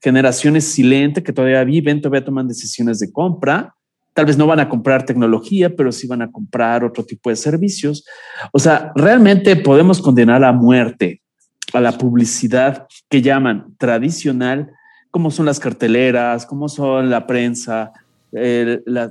[0.00, 3.74] generaciones silente que todavía viven, todavía toman decisiones de compra.
[4.14, 7.36] Tal vez no van a comprar tecnología, pero sí van a comprar otro tipo de
[7.36, 8.04] servicios.
[8.52, 11.22] O sea, realmente podemos condenar a muerte
[11.72, 14.70] a la publicidad que llaman tradicional,
[15.10, 17.92] como son las carteleras, como son la prensa,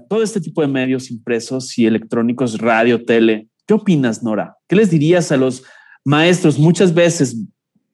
[0.10, 3.48] todo este tipo de medios impresos y electrónicos, radio, tele.
[3.68, 4.58] ¿Qué opinas, Nora?
[4.68, 5.64] ¿Qué les dirías a los
[6.06, 7.36] maestros muchas veces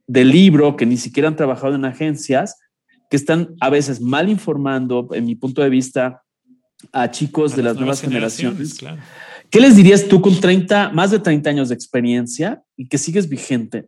[0.06, 2.60] del libro que ni siquiera han trabajado en agencias,
[3.10, 6.22] que están a veces mal informando, en mi punto de vista,
[6.92, 8.78] a chicos de las, nuevas, generaciones?
[9.50, 13.28] ¿Qué les dirías tú con 30, más de 30 años de experiencia y que sigues
[13.28, 13.88] vigente?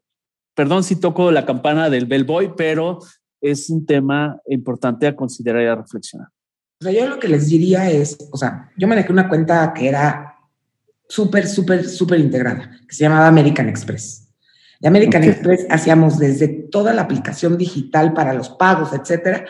[0.55, 2.99] Perdón si toco la campana del Bellboy, pero
[3.41, 6.29] es un tema importante a considerar y a reflexionar.
[6.81, 9.87] O sea, yo lo que les diría es, o sea, yo manejé una cuenta que
[9.87, 10.34] era
[11.07, 14.33] súper, súper, súper integrada, que se llamaba American Express.
[14.79, 19.45] De American Express hacíamos desde toda la aplicación digital para los pagos, etcétera,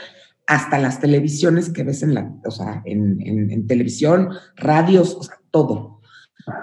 [0.47, 5.39] hasta las televisiones que ves en la, o sea, en, en, televisión, radios, o sea,
[5.49, 6.01] todo.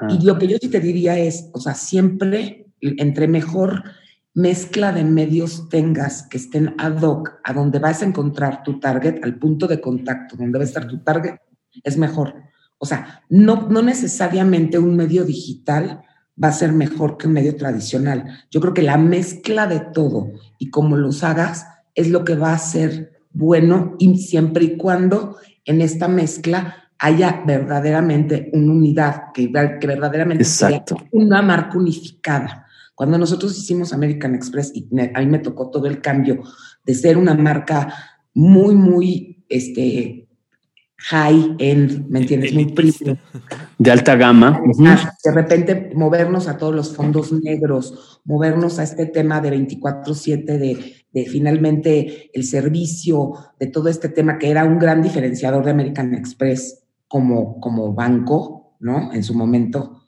[0.09, 3.83] Y lo que yo sí te diría es, o sea, siempre entre mejor
[4.35, 9.23] mezcla de medios tengas que estén ad hoc a donde vas a encontrar tu target,
[9.25, 11.37] al punto de contacto donde va a estar tu target,
[11.83, 12.35] es mejor.
[12.83, 16.03] O sea, no, no necesariamente un medio digital
[16.43, 18.25] va a ser mejor que un medio tradicional.
[18.51, 21.65] Yo creo que la mezcla de todo y cómo los hagas
[21.95, 27.45] es lo que va a ser bueno y siempre y cuando en esta mezcla haya
[27.47, 32.67] verdaderamente una unidad, que, que verdaderamente sea una marca unificada.
[32.97, 36.43] Cuando nosotros hicimos American Express, y a mí me tocó todo el cambio
[36.85, 37.95] de ser una marca
[38.35, 40.22] muy, muy este,
[41.11, 42.53] high end, ¿me entiendes?
[42.55, 43.17] Muy premium.
[43.79, 44.61] De alta gama.
[45.25, 50.95] De repente movernos a todos los fondos negros, movernos a este tema de 24/7, de,
[51.13, 56.15] de finalmente el servicio, de todo este tema que era un gran diferenciador de American
[56.15, 59.13] Express como, como banco, ¿no?
[59.13, 60.05] En su momento.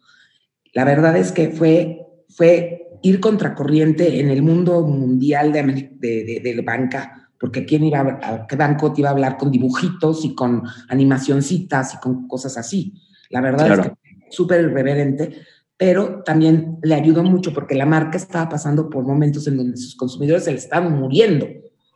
[0.72, 7.23] La verdad es que fue, fue ir contracorriente en el mundo mundial de, de, banca,
[7.44, 11.92] porque quién iba a, qué banco te iba a hablar con dibujitos y con animacioncitas
[11.92, 12.94] y con cosas así.
[13.28, 13.92] La verdad es que
[14.30, 15.42] súper irreverente,
[15.76, 19.94] pero también le ayudó mucho porque la marca estaba pasando por momentos en donde sus
[19.94, 21.46] consumidores se le estaban muriendo.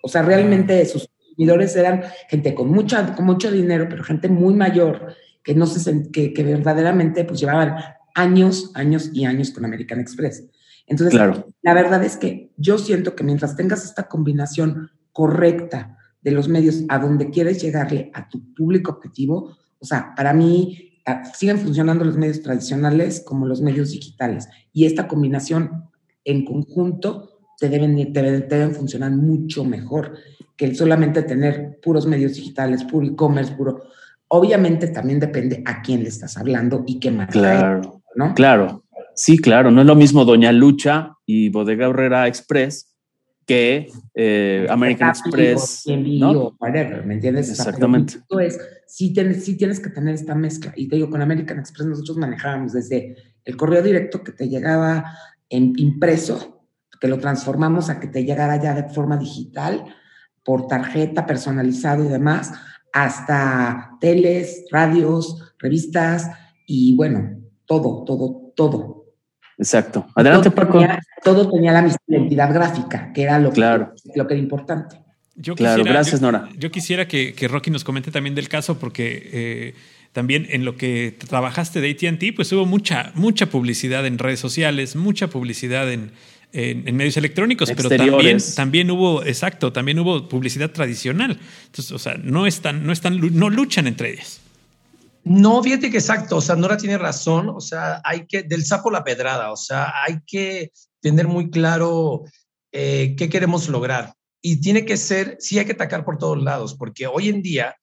[0.03, 4.53] O sea, realmente sus consumidores eran gente con, mucha, con mucho dinero, pero gente muy
[4.53, 7.75] mayor que no se que, que verdaderamente pues llevaban
[8.15, 10.45] años, años y años con American Express.
[10.87, 11.19] Entonces,
[11.63, 16.85] la verdad es que yo siento que mientras tengas esta combinación correcta de los medios
[16.89, 22.05] a donde quieres llegarle a tu público objetivo, o sea, para mí ah, siguen funcionando
[22.05, 25.89] los medios tradicionales como los medios digitales y esta combinación
[26.25, 30.15] en conjunto te deben, te deben, funcionar mucho mejor
[30.57, 33.83] que solamente tener puros medios digitales, puro e-commerce, puro...
[34.29, 37.31] Obviamente también depende a quién le estás hablando y qué más.
[37.31, 38.35] Claro, ¿no?
[38.35, 38.85] Claro.
[39.17, 42.88] Sí, claro, no es lo mismo Doña Lucha y Bodega Herrera Express
[43.49, 45.85] que eh, American Express.
[45.87, 46.55] ¿no?
[46.61, 47.49] ¿me entiendes?
[47.49, 48.17] Exactamente.
[48.17, 50.75] Entonces, sí tienes, sí tienes que tener esta mezcla.
[50.77, 55.17] Y te digo, con American Express nosotros manejábamos desde el correo directo que te llegaba
[55.49, 56.67] en impreso,
[57.01, 59.83] que lo transformamos a que te llegara ya de forma digital,
[60.45, 62.53] por tarjeta personalizado y demás,
[62.93, 66.31] hasta teles, radios, revistas
[66.67, 68.98] y bueno, todo, todo, todo.
[69.59, 70.07] Exacto.
[70.15, 70.79] Adelante, todo Paco.
[70.79, 73.93] Tenía, todo tenía la misma identidad gráfica, que era lo, claro.
[74.13, 74.97] que, lo que era importante.
[75.35, 76.49] Yo claro, gracias, Nora.
[76.57, 79.75] Yo quisiera que, que, Rocky nos comente también del caso, porque eh,
[80.13, 84.97] también en lo que trabajaste de ATT, pues hubo mucha, mucha publicidad en redes sociales,
[84.97, 86.11] mucha publicidad en,
[86.53, 91.39] en, medios electrónicos, pero también, también hubo, exacto, también hubo publicidad tradicional.
[91.67, 94.41] Entonces, o sea, no están, no están, no luchan entre ellas.
[95.29, 98.91] No, fíjate que exacto, o sea, Nora tiene razón, o sea, hay que, del sapo
[98.91, 102.25] la pedrada, o sea, hay que tener muy claro
[102.73, 104.15] eh, qué queremos lograr.
[104.41, 107.77] Y tiene que ser, sí hay que atacar por todos lados, porque hoy en día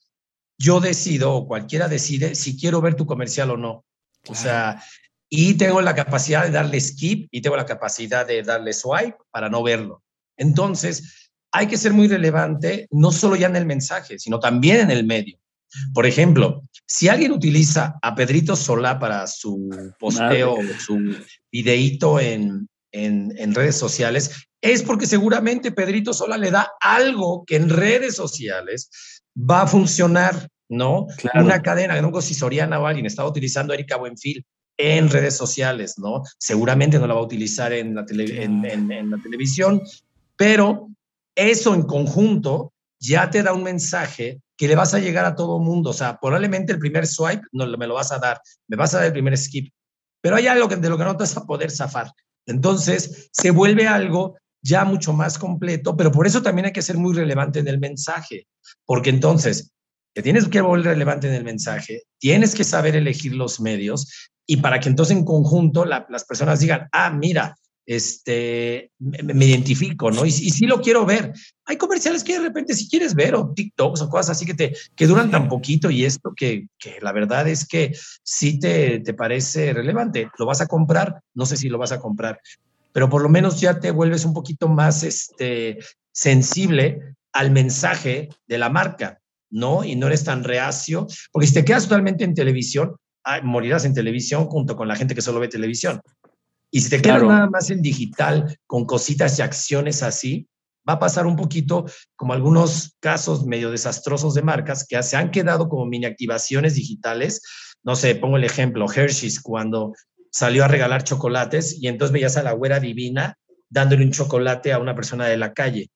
[0.57, 3.85] yo decido, o cualquiera decide, si quiero ver tu comercial o no.
[4.27, 4.81] O sea,
[5.29, 9.49] y tengo la capacidad de darle skip y tengo la capacidad de darle swipe para
[9.49, 10.01] no verlo.
[10.35, 14.89] Entonces, hay que ser muy relevante, no solo ya en el mensaje, sino también en
[14.89, 15.37] el medio.
[15.93, 19.69] Por ejemplo, si alguien utiliza a Pedrito Solá para su
[19.99, 21.15] posteo, su
[21.51, 27.69] videíto en, en, redes sociales, es porque seguramente Pedrito Sola le da algo que en
[27.69, 28.89] redes sociales
[29.37, 31.07] va a funcionar, ¿no?
[31.33, 34.45] Una cadena, no si Soriana o alguien estaba utilizando a Erika Buenfil
[34.77, 36.21] en redes sociales, ¿no?
[36.37, 39.81] Seguramente no la va a utilizar en la, en la televisión,
[40.35, 40.89] pero
[41.35, 45.59] eso en conjunto ya te da un mensaje que le vas a llegar a todo
[45.59, 45.89] mundo.
[45.89, 48.97] O sea, probablemente el primer swipe no me lo vas a dar, me vas a
[48.97, 49.73] dar el primer skip,
[50.21, 52.11] pero hay algo de lo que no te a poder zafar.
[52.45, 56.97] Entonces, se vuelve algo ya mucho más completo, pero por eso también hay que ser
[56.97, 58.47] muy relevante en el mensaje,
[58.85, 59.71] porque entonces
[60.13, 64.57] te tienes que volver relevante en el mensaje, tienes que saber elegir los medios y
[64.57, 67.55] para que entonces en conjunto las personas digan, ah, mira,
[67.85, 70.25] este, me, identifico, ¿no?
[70.25, 71.33] Y, y, sí lo quiero ver.
[71.65, 74.75] Hay comerciales que de repente si quieres ver o TikToks o cosas así que te
[74.95, 79.13] que duran tan poquito y esto que, que la verdad es que sí te, te
[79.13, 80.29] parece relevante.
[80.37, 81.21] ¿Lo vas a comprar?
[81.33, 82.39] No sé si lo vas a comprar,
[82.95, 85.79] pero por lo menos ya te vuelves un poquito más este,
[86.13, 89.19] sensible al mensaje de la marca,
[89.49, 89.83] ¿no?
[89.83, 92.95] Y no eres tan reacio, porque si te quedas totalmente en televisión,
[93.43, 95.99] morirás en televisión junto con la gente que solo ve televisión.
[96.75, 100.49] Y si te quedas nada más en digital con cositas y acciones así,
[100.87, 101.85] va a pasar un poquito
[102.17, 107.41] como algunos casos medio desastrosos de marcas que se han quedado como mini activaciones digitales.
[107.81, 109.93] No sé, pongo el ejemplo, Hershey's cuando
[110.29, 113.37] salió a regalar chocolates y entonces veías a la güera divina
[113.69, 115.91] dándole un chocolate a una persona de la calle.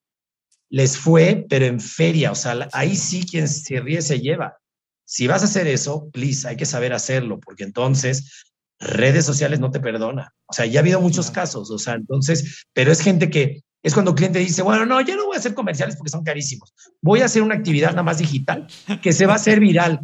[0.70, 4.56] Les fue, pero en feria, o sea, ahí sí quien se ríe se lleva.
[5.04, 8.46] Si vas a hacer eso, please, hay que saber hacerlo, porque entonces
[8.80, 10.34] redes sociales no te perdona.
[10.46, 13.94] O sea, ya ha habido muchos casos, o sea, entonces, pero es gente que es
[13.94, 16.74] cuando el cliente dice, bueno, no, yo no voy a hacer comerciales porque son carísimos.
[17.02, 18.68] Voy a hacer una actividad nada más digital
[19.02, 20.00] que se va a hacer viral.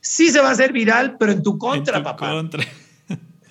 [0.00, 2.30] Sí se va a hacer viral, pero en tu contra, papá.
[2.30, 2.64] Contra.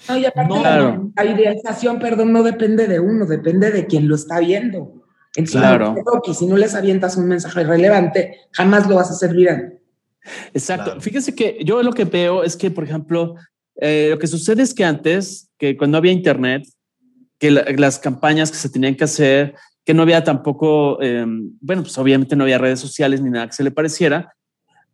[0.07, 4.39] No, y aparte la, idealización, perdón, no depende de uno, depende de quien lo está
[4.39, 5.03] viendo.
[5.35, 5.95] Entonces, claro.
[6.33, 9.79] si no les avientas un mensaje relevante, jamás lo vas a hacer viral.
[10.53, 10.99] Exacto.
[11.01, 13.35] Fíjense que yo lo que veo es que, por ejemplo,
[13.79, 16.67] eh, lo que sucede es que antes, que cuando había internet,
[17.39, 21.97] que las campañas que se tenían que hacer, que no había tampoco, em, bueno, pues
[21.97, 24.33] obviamente no había redes sociales ni nada que se le pareciera,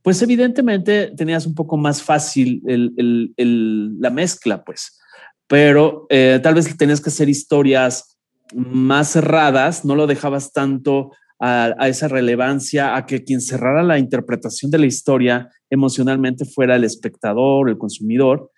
[0.01, 4.99] pues evidentemente tenías un poco más fácil la mezcla, pues.
[5.47, 8.17] Pero eh, tal vez tenías que hacer historias
[8.53, 13.97] más cerradas, no lo dejabas tanto a, a, esa relevancia, a que quien cerrara la
[13.97, 18.51] interpretación de la historia emocionalmente fuera el espectador, el consumidor,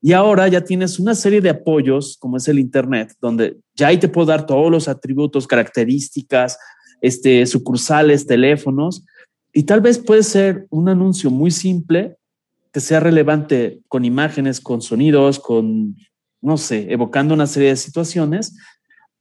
[0.00, 3.98] y ahora ya tienes una serie de apoyos, como es el Internet, donde ya ahí
[3.98, 6.58] te puedo dar todos los atributos, características,
[7.00, 9.04] este, sucursales, teléfonos,
[9.52, 12.16] y tal vez puede ser un anuncio muy simple
[12.72, 15.96] que sea relevante con imágenes, con sonidos, con,
[16.40, 18.56] no sé, evocando una serie de situaciones.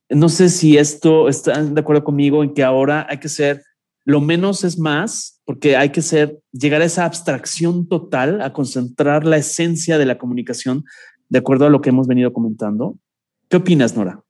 [0.09, 3.63] No sé si esto están de acuerdo conmigo en que ahora hay que ser
[4.03, 9.25] lo menos es más, porque hay que ser, llegar a esa abstracción total, a concentrar
[9.25, 10.83] la esencia de la comunicación
[11.29, 12.97] de acuerdo a lo que hemos venido comentando.
[13.47, 14.21] ¿Qué opinas, Nora?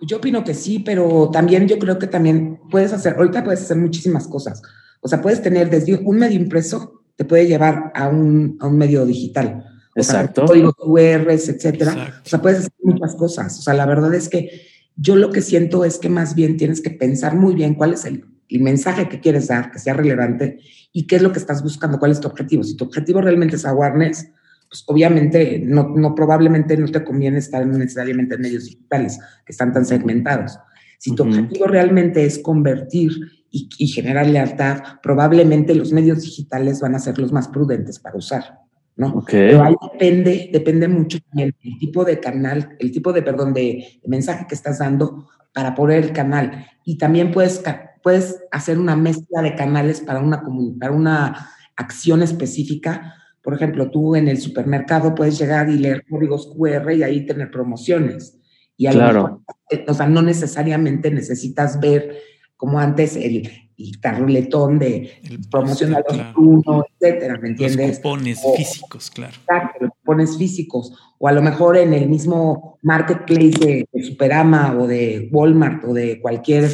[0.00, 3.76] Yo opino que sí, pero también yo creo que también puedes hacer, ahorita puedes hacer
[3.76, 4.62] muchísimas cosas.
[5.02, 8.78] O sea, puedes tener desde un medio impreso, te puede llevar a un, a un
[8.78, 9.62] medio digital.
[9.94, 10.46] Exacto.
[10.46, 12.22] códigos QR, etcétera.
[12.24, 13.58] O sea, puedes hacer muchas cosas.
[13.58, 14.48] O sea, la verdad es que
[14.96, 18.06] yo lo que siento es que más bien tienes que pensar muy bien cuál es
[18.06, 20.58] el el mensaje que quieres dar, que sea relevante
[20.92, 22.62] y qué es lo que estás buscando, cuál es tu objetivo.
[22.62, 24.28] Si tu objetivo realmente es awareness,
[24.68, 29.72] pues obviamente no, no probablemente no te conviene estar necesariamente en medios digitales que están
[29.72, 30.58] tan segmentados.
[30.98, 33.12] Si tu objetivo realmente es convertir
[33.50, 38.16] y, y, generar lealtad, probablemente los medios digitales van a ser los más prudentes para
[38.16, 38.60] usar,
[38.96, 39.22] ¿no?
[39.30, 44.00] Pero ahí depende, depende mucho también el tipo de canal, el tipo de, perdón, de,
[44.02, 46.66] de mensaje que estás dando para poner el canal.
[46.84, 47.62] Y también puedes
[48.04, 50.42] puedes hacer una mezcla de canales para una,
[50.78, 53.14] para una acción específica.
[53.42, 57.50] Por ejemplo, tú en el supermercado puedes llegar y leer códigos QR y ahí tener
[57.50, 58.38] promociones.
[58.76, 59.42] Y claro.
[59.70, 62.18] Eh, o sea, no necesariamente necesitas ver
[62.58, 65.10] como antes el, el carruletón de
[65.50, 67.88] promoción a los uno, etcétera, ¿me entiendes?
[67.88, 69.32] Los cupones físicos, claro.
[69.34, 70.92] Exacto, los cupones físicos.
[71.18, 76.20] O a lo mejor en el mismo marketplace de Superama o de Walmart o de
[76.20, 76.68] cualquier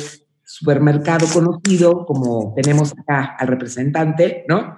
[0.61, 4.77] supermercado conocido, como tenemos acá al representante, ¿no?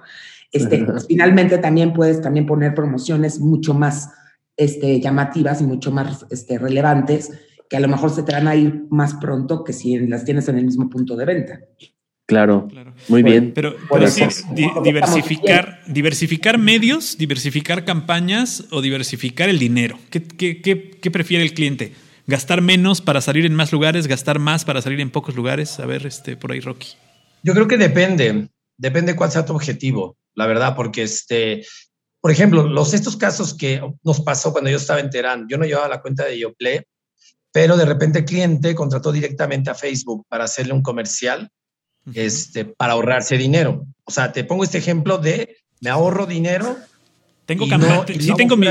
[0.51, 4.09] Este, pues, finalmente también puedes también poner promociones mucho más
[4.55, 7.31] este, llamativas y mucho más este, relevantes,
[7.69, 10.47] que a lo mejor se te van a ir más pronto que si las tienes
[10.47, 11.59] en el mismo punto de venta.
[12.25, 12.69] Claro,
[13.09, 13.51] muy bien.
[13.53, 14.23] Pero, pero sí,
[14.83, 19.99] diversificar, diversificar medios, diversificar campañas o diversificar el dinero.
[20.09, 21.91] ¿Qué, qué, qué, qué prefiere el cliente?
[22.27, 25.79] Gastar menos para salir en más lugares, gastar más para salir en pocos lugares.
[25.79, 26.89] A ver, este, por ahí, Rocky.
[27.43, 31.65] Yo creo que depende, depende cuál sea tu objetivo, la verdad, porque este,
[32.21, 35.65] por ejemplo, los estos casos que nos pasó cuando yo estaba en Terán, yo no
[35.65, 36.81] llevaba la cuenta de Yoplay,
[37.51, 41.49] pero de repente el cliente contrató directamente a Facebook para hacerle un comercial
[42.13, 43.85] este, para ahorrarse dinero.
[44.05, 46.77] O sea, te pongo este ejemplo de me ahorro dinero.
[47.45, 47.65] Tengo,
[48.07, 48.67] sí, tengo, mi,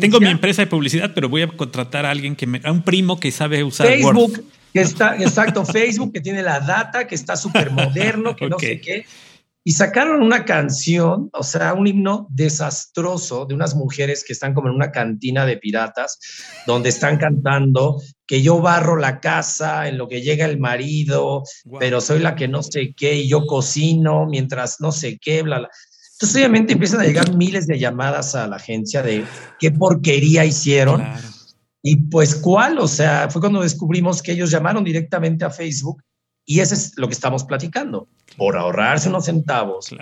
[0.00, 2.82] tengo mi empresa de publicidad, pero voy a contratar a alguien que me, a un
[2.82, 7.36] primo que sabe usar Facebook, que está, exacto, Facebook, que tiene la data, que está
[7.36, 9.06] súper moderno, que no sé qué.
[9.62, 14.68] Y sacaron una canción, o sea, un himno desastroso de unas mujeres que están como
[14.68, 16.18] en una cantina de piratas,
[16.66, 21.42] donde están cantando que yo barro la casa en lo que llega el marido,
[21.80, 25.58] pero soy la que no sé qué, y yo cocino mientras no sé qué, bla,
[25.58, 25.68] bla.
[26.16, 29.26] Entonces, obviamente empiezan a llegar miles de llamadas a la agencia de
[29.58, 31.04] qué porquería hicieron.
[31.82, 32.78] Y pues, ¿cuál?
[32.78, 36.02] O sea, fue cuando descubrimos que ellos llamaron directamente a Facebook
[36.46, 38.08] y eso es lo que estamos platicando.
[38.38, 39.94] Por ahorrarse unos centavos,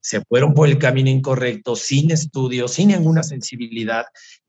[0.00, 4.06] se fueron por el camino incorrecto, sin estudio, sin ninguna sensibilidad,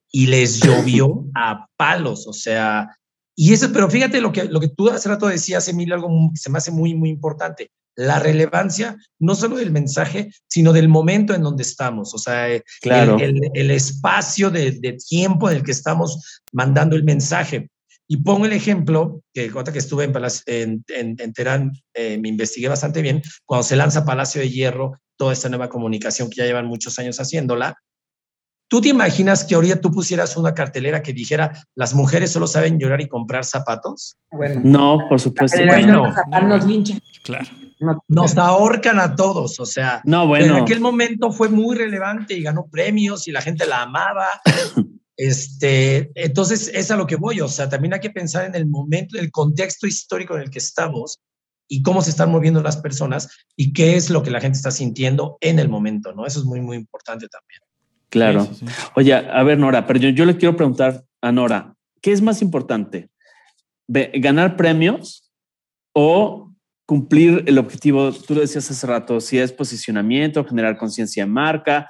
[0.10, 2.26] y les llovió a palos.
[2.26, 2.90] O sea,
[3.36, 6.40] y eso, pero fíjate lo que, lo que tú hace rato decías, Emilio, algo que
[6.40, 7.70] se me hace muy, muy importante.
[7.96, 12.14] La relevancia no solo del mensaje, sino del momento en donde estamos.
[12.14, 12.48] O sea,
[12.82, 13.18] claro.
[13.20, 17.70] el, espacio de, de tiempo en el que estamos mandando el mensaje.
[18.08, 23.02] Y pongo el ejemplo, que que estuve en, en, en, Terán, eh, me investigué bastante
[23.02, 27.00] bien, cuando se lanza Palacio de Hierro, toda esta nueva comunicación que ya llevan muchos
[27.00, 27.76] años haciéndola,
[28.74, 32.80] ¿Tú te imaginas que ahorita tú pusieras una cartelera que dijera las mujeres solo saben
[32.80, 34.18] llorar y comprar zapatos?
[34.32, 35.60] Bueno, no, por supuesto.
[35.64, 37.00] Bueno, nos linchan.
[37.24, 37.46] Claro.
[38.08, 40.58] Nos ahorcan a todos, o sea, no, bueno.
[40.58, 44.28] en aquel momento fue muy relevante y ganó premios y la gente la amaba
[45.16, 47.42] Este, entonces, es a lo que voy.
[47.42, 50.60] O sea, también hay que pensar en el momento, el contexto histórico en el que
[50.60, 51.20] estamos
[51.68, 54.72] y cómo se están moviendo las personas y qué es lo que la gente está
[54.72, 56.26] sintiendo en el momento, ¿no?
[56.26, 57.62] Eso es muy, muy importante también.
[58.10, 58.48] Claro.
[58.96, 63.10] Oye, a ver, Nora, pero yo, le quiero preguntar a Nora, ¿qué es más importante?
[63.88, 65.32] ¿Ganar premios
[65.94, 66.53] o
[66.86, 68.12] cumplir el objetivo?
[68.12, 71.88] Tú lo decías hace rato, si es posicionamiento, generar conciencia de marca,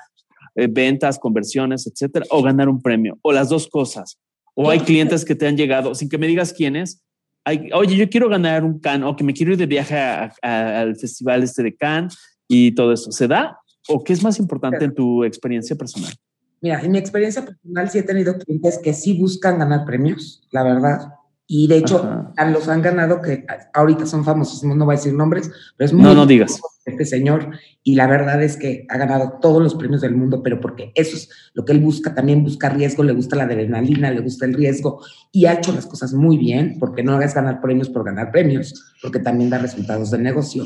[0.56, 4.20] eh, ventas, conversiones, etcétera, o ganar un premio, o las dos cosas.
[4.56, 7.04] O hay clientes que te han llegado sin que me digas quiénes.
[7.44, 9.96] Hay, Oye, yo quiero ganar un can o que me quiero ir de viaje
[10.42, 12.18] al festival este de Cannes
[12.48, 13.12] y todo eso.
[13.12, 13.58] ¿Se da?
[13.88, 16.14] ¿O qué es más importante en tu experiencia personal?
[16.62, 20.64] Mira, en mi experiencia personal sí he tenido clientes que sí buscan ganar premios, la
[20.64, 21.10] verdad.
[21.46, 25.52] Y de hecho, los han ganado que ahorita son famosísimos, no voy a decir nombres,
[25.76, 26.60] pero es muy no, no digas.
[26.86, 27.52] este señor.
[27.84, 31.18] Y la verdad es que ha ganado todos los premios del mundo, pero porque eso
[31.18, 34.54] es lo que él busca, también busca riesgo, le gusta la adrenalina, le gusta el
[34.54, 38.32] riesgo y ha hecho las cosas muy bien, porque no hagas ganar premios por ganar
[38.32, 40.66] premios, porque también da resultados de negocio.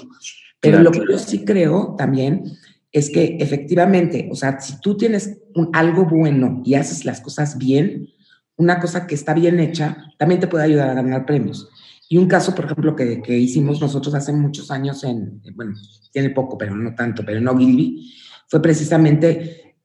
[0.59, 2.43] Pero lo que yo sí creo también
[2.91, 7.57] es que efectivamente, o sea, si tú tienes un, algo bueno y haces las cosas
[7.57, 8.09] bien,
[8.57, 11.69] una cosa que está bien hecha también te puede ayudar a ganar premios.
[12.09, 15.75] Y un caso, por ejemplo, que, que hicimos nosotros hace muchos años en, bueno,
[16.11, 18.13] tiene poco, pero no tanto, pero en Ogilvy,
[18.47, 19.75] fue precisamente,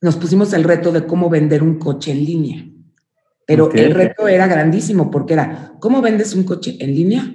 [0.00, 2.66] nos pusimos el reto de cómo vender un coche en línea.
[3.46, 7.34] Pero el reto era grandísimo porque era, ¿cómo vendes un coche en línea?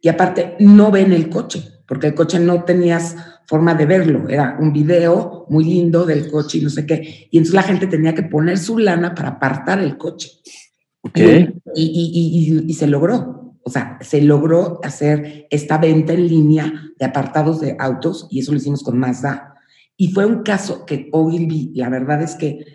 [0.00, 3.16] Y aparte, no ven el coche, porque el coche no tenías
[3.48, 4.28] forma de verlo.
[4.28, 7.28] Era un video muy lindo del coche y no sé qué.
[7.30, 10.30] Y entonces la gente tenía que poner su lana para apartar el coche.
[11.00, 11.54] Okay.
[11.74, 13.56] Y, y, y, y, se logró.
[13.62, 18.52] O sea, se logró hacer esta venta en línea de apartados de autos y eso
[18.52, 19.54] lo hicimos con Mazda.
[19.96, 22.66] Y fue un caso que Ogilvy, la verdad es que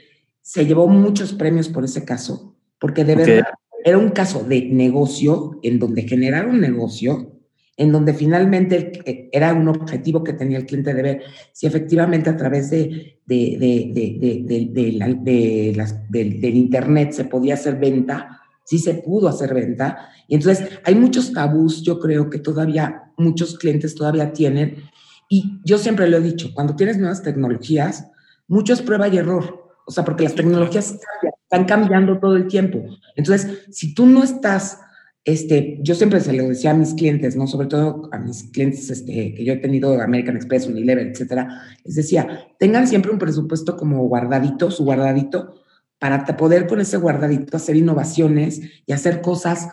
[0.42, 3.44] se llevó muchos premios por ese caso, porque de verdad
[3.86, 7.33] era un caso de negocio en donde generar un negocio
[7.76, 11.22] en donde finalmente eh, era un objetivo que tenía el cliente de ver
[11.52, 13.92] si efectivamente a través de, de,
[15.24, 20.10] de, las, del Internet se podía hacer venta, sí se pudo hacer venta.
[20.28, 24.84] Y entonces hay muchos tabús, yo creo que todavía muchos clientes todavía tienen.
[25.28, 28.08] Y yo siempre lo he dicho, cuando tienes nuevas tecnologías,
[28.48, 29.64] mucho es prueba y error.
[29.86, 31.00] O sea, porque las tecnologías
[31.44, 32.84] están cambiando todo el tiempo.
[33.16, 34.80] Entonces, si tú no estás
[35.26, 37.48] este, yo siempre se lo decía a mis clientes, ¿no?
[37.48, 41.96] Sobre todo a mis clientes este, que yo he tenido, American Express, Unilever, etcétera, les
[41.96, 45.64] decía, tengan siempre un presupuesto como guardadito, su guardadito,
[45.98, 49.70] para poder con ese guardadito hacer innovaciones y hacer cosas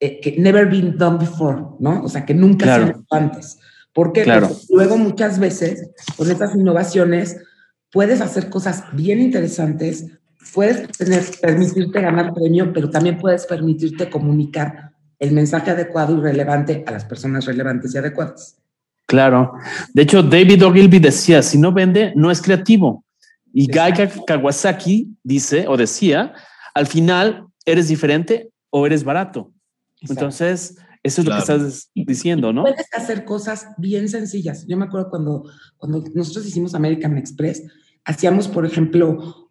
[0.00, 2.02] eh, que never been done before, ¿no?
[2.02, 3.58] O sea, que nunca se han hecho antes.
[3.92, 4.26] Porque
[4.70, 7.38] luego muchas veces con estas innovaciones
[7.90, 10.06] puedes hacer cosas bien interesantes,
[10.52, 16.84] puedes tener, permitirte ganar premio, pero también puedes permitirte comunicar el mensaje adecuado y relevante
[16.86, 18.58] a las personas relevantes y adecuadas.
[19.06, 19.52] Claro.
[19.94, 23.04] De hecho, David Ogilvy decía, si no vende, no es creativo.
[23.52, 26.34] Y Gaika Kawasaki dice o decía,
[26.74, 29.52] al final, ¿eres diferente o eres barato?
[30.02, 30.76] Entonces,
[31.06, 32.62] Eso es lo que estás diciendo, ¿no?
[32.62, 34.66] Puedes hacer cosas bien sencillas.
[34.66, 35.44] Yo me acuerdo cuando,
[35.76, 37.62] cuando nosotros hicimos American Express,
[38.04, 39.45] hacíamos, por ejemplo,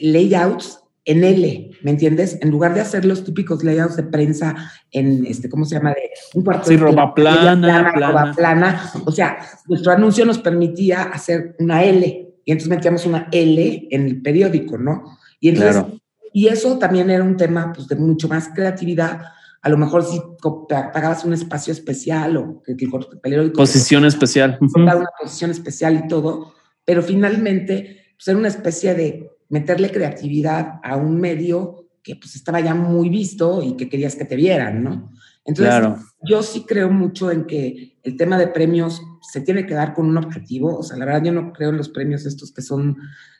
[0.00, 2.36] layouts en L, ¿me entiendes?
[2.42, 4.56] En lugar de hacer los típicos layouts de prensa
[4.90, 5.90] en, este, ¿cómo se llama?
[5.90, 8.90] De un cuarto sí, roba plana, plana, plana.
[9.04, 14.06] O sea, nuestro anuncio nos permitía hacer una L y entonces metíamos una L en
[14.06, 15.16] el periódico, ¿no?
[15.38, 15.84] Y entonces,
[16.32, 19.22] y eso también era un tema pues, de mucho más creatividad.
[19.62, 20.20] A lo mejor si
[20.68, 23.58] pagabas un espacio especial o que, el periódico...
[23.58, 24.58] Posición especial.
[24.74, 26.52] Una posición especial y todo,
[26.84, 32.60] pero finalmente pues, era una especie de meterle creatividad a un medio que pues estaba
[32.60, 35.10] ya muy visto y que querías que te vieran, ¿no?
[35.44, 39.94] Entonces, yo sí creo mucho en que el tema de premios se tiene que dar
[39.94, 42.62] con un objetivo, o sea, la verdad yo no creo en los premios estos que
[42.62, 42.96] son,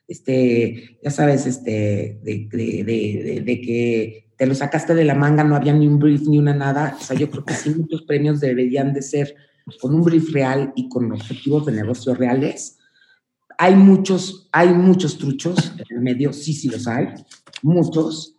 [0.07, 5.57] este, ya sabes, este, de, de, de, que te lo sacaste de la manga, no
[5.57, 8.40] había ni un brief ni una nada, o sea, yo creo que sí muchos premios
[8.40, 9.34] deberían de ser
[9.80, 12.76] con un brief real y con objetivos de negocio reales,
[13.59, 17.09] hay muchos, hay muchos truchos en el medio, sí, sí los hay,
[17.62, 18.36] muchos.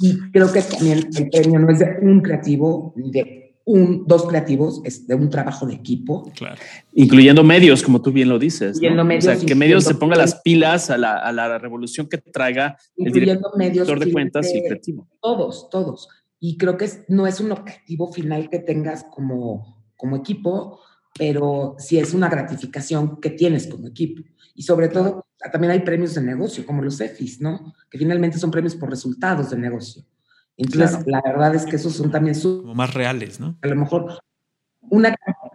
[0.00, 4.80] Y creo que también el premio no es de un creativo, de un, dos creativos,
[4.84, 6.30] es de un trabajo de equipo.
[6.36, 6.56] Claro.
[6.94, 8.80] Incluyendo medios, como tú bien lo dices.
[8.80, 9.04] ¿no?
[9.04, 12.18] Medios, o sea, que medios se pongan las pilas a la, a la, revolución que
[12.18, 15.08] traiga el director de cuentas y el creativo.
[15.20, 16.08] Todos, todos.
[16.38, 20.80] Y creo que no es un objetivo final que tengas como, como equipo,
[21.18, 24.22] pero sí es una gratificación que tienes como equipo.
[24.54, 27.74] Y sobre todo, también hay premios de negocio, como los EFIs, ¿no?
[27.90, 30.02] Que finalmente son premios por resultados de negocio.
[30.56, 33.58] Entonces, la verdad es que esos son también Como más reales, ¿no?
[33.60, 34.18] A lo mejor
[34.80, 35.14] una,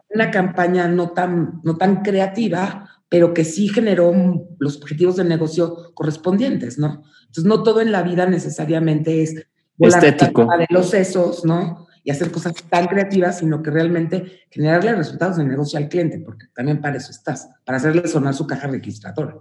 [0.10, 4.14] una campaña no tan, no tan creativa, pero que sí generó
[4.60, 7.04] los objetivos de negocio correspondientes, ¿no?
[7.22, 9.48] Entonces, no todo en la vida necesariamente es
[9.80, 11.88] estético de los sesos, ¿no?
[12.04, 16.48] Y hacer cosas tan creativas, sino que realmente generarle resultados de negocio al cliente, porque
[16.56, 19.36] también para eso estás, para hacerle sonar su caja registradora.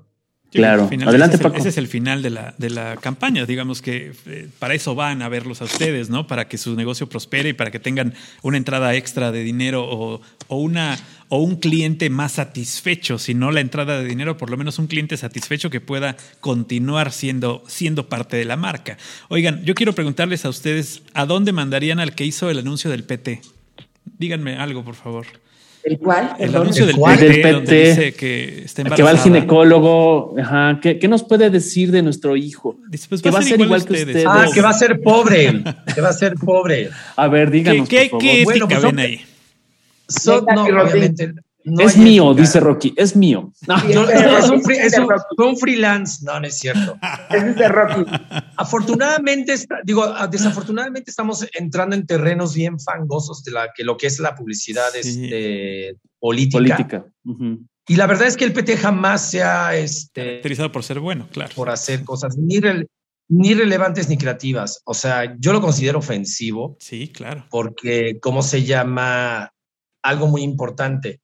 [0.51, 4.49] claro, adelante ese Ese es el final de la, de la campaña, digamos que eh,
[4.59, 6.27] para eso van a verlos a ustedes, ¿no?
[6.27, 10.21] Para que su negocio prospere y para que tengan una entrada extra de dinero o,
[10.49, 10.99] o una
[11.31, 14.89] o un cliente más satisfecho, si no la entrada de dinero, por lo menos un
[14.89, 18.99] cliente satisfecho que pueda continuar siendo, siendo parte de la marca.
[19.29, 23.05] Oigan, yo quiero preguntarles a ustedes, ¿a dónde mandarían al que hizo el anuncio del
[23.05, 23.43] PT?
[24.19, 25.27] Díganme algo, por favor.
[25.85, 26.35] ¿El cual?
[26.41, 30.35] El anuncio del, PT, dice que está Que va al ginecólogo.
[30.39, 30.81] Ajá.
[30.83, 32.77] ¿Qué, nos puede decir de nuestro hijo?
[33.09, 34.25] Pues que va a ser igual, que usted.
[34.27, 35.63] Ah, que va a ser pobre.
[35.95, 36.91] que va a ser pobre.
[37.17, 37.89] A ver, díganos.
[37.89, 39.21] ¿Qué, por ¿qué ética pues ven ahí?
[40.55, 41.35] No, obviamente.
[41.65, 43.53] es mío, dice Rocky, es mío.
[43.89, 46.99] es un, fue un freelance, no, no es cierto.
[47.31, 48.11] es de Rocky.
[48.57, 49.55] Afortunadamente,
[49.85, 54.19] digo, ah, desafortunadamente estamos entrando en terrenos bien fangosos de la, que lo que es
[54.19, 56.59] la publicidad este, política.
[56.59, 57.05] política.
[57.91, 61.27] Y la verdad es que el PT jamás se ha este, caracterizado por ser bueno,
[61.33, 61.53] claro.
[61.57, 62.61] Por hacer cosas ni,
[63.29, 64.81] ni relevantes ni creativas.
[64.85, 66.77] O sea, yo lo considero ofensivo.
[66.79, 67.47] Sí, claro.
[67.51, 69.53] Porque, ¿cómo se llama?
[70.03, 71.21] Algo muy importante.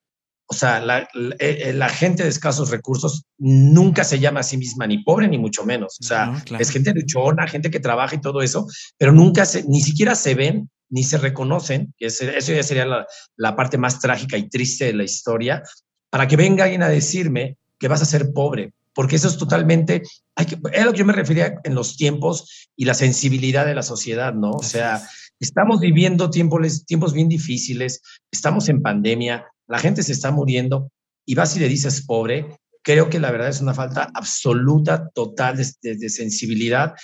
[0.48, 1.08] O sea, la,
[1.40, 5.38] eh, la, gente de escasos recursos nunca se llama a sí misma ni pobre ni
[5.38, 5.98] mucho menos.
[6.00, 8.66] O sea, es gente luchona, gente que trabaja y todo eso,
[8.96, 13.06] pero nunca se, ni siquiera se ven ni se reconocen, que eso ya sería la,
[13.36, 15.64] la, parte más trágica y triste de la historia,
[16.10, 20.02] para que venga alguien a decirme que vas a ser pobre, porque eso es totalmente,
[20.36, 23.74] hay que, es lo que yo me refería en los tiempos y la sensibilidad de
[23.74, 24.52] la sociedad, ¿no?
[24.52, 25.06] O sea,
[25.40, 30.90] Estamos viviendo tiempos, tiempos bien difíciles, estamos en pandemia, la gente se está muriendo
[31.26, 35.56] y vas y le dices pobre, creo que la verdad es una falta absoluta, total
[35.56, 36.94] de, sensibilidad.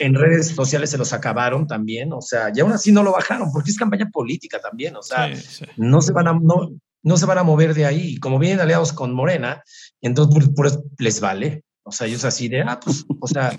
[0.00, 3.52] En redes sociales se los acabaron también, o sea, y aún así no lo bajaron,
[3.52, 5.32] porque es campaña política también, o sea,
[5.76, 6.32] no se van a...
[6.32, 6.72] No,
[7.04, 8.16] no se van a mover de ahí.
[8.18, 9.62] Como vienen aliados con Morena,
[10.00, 11.64] entonces pues, les vale.
[11.84, 13.54] O sea, ellos así de, ah, pues, o sea,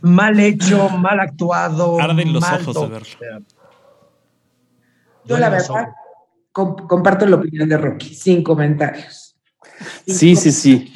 [0.00, 2.00] mal hecho, mal actuado.
[2.00, 3.46] Arden los ojos de verlo.
[5.24, 5.88] Yo, la verdad,
[6.52, 9.36] comparto la opinión de Rocky, sin comentarios.
[10.06, 10.92] sí, sí, sí.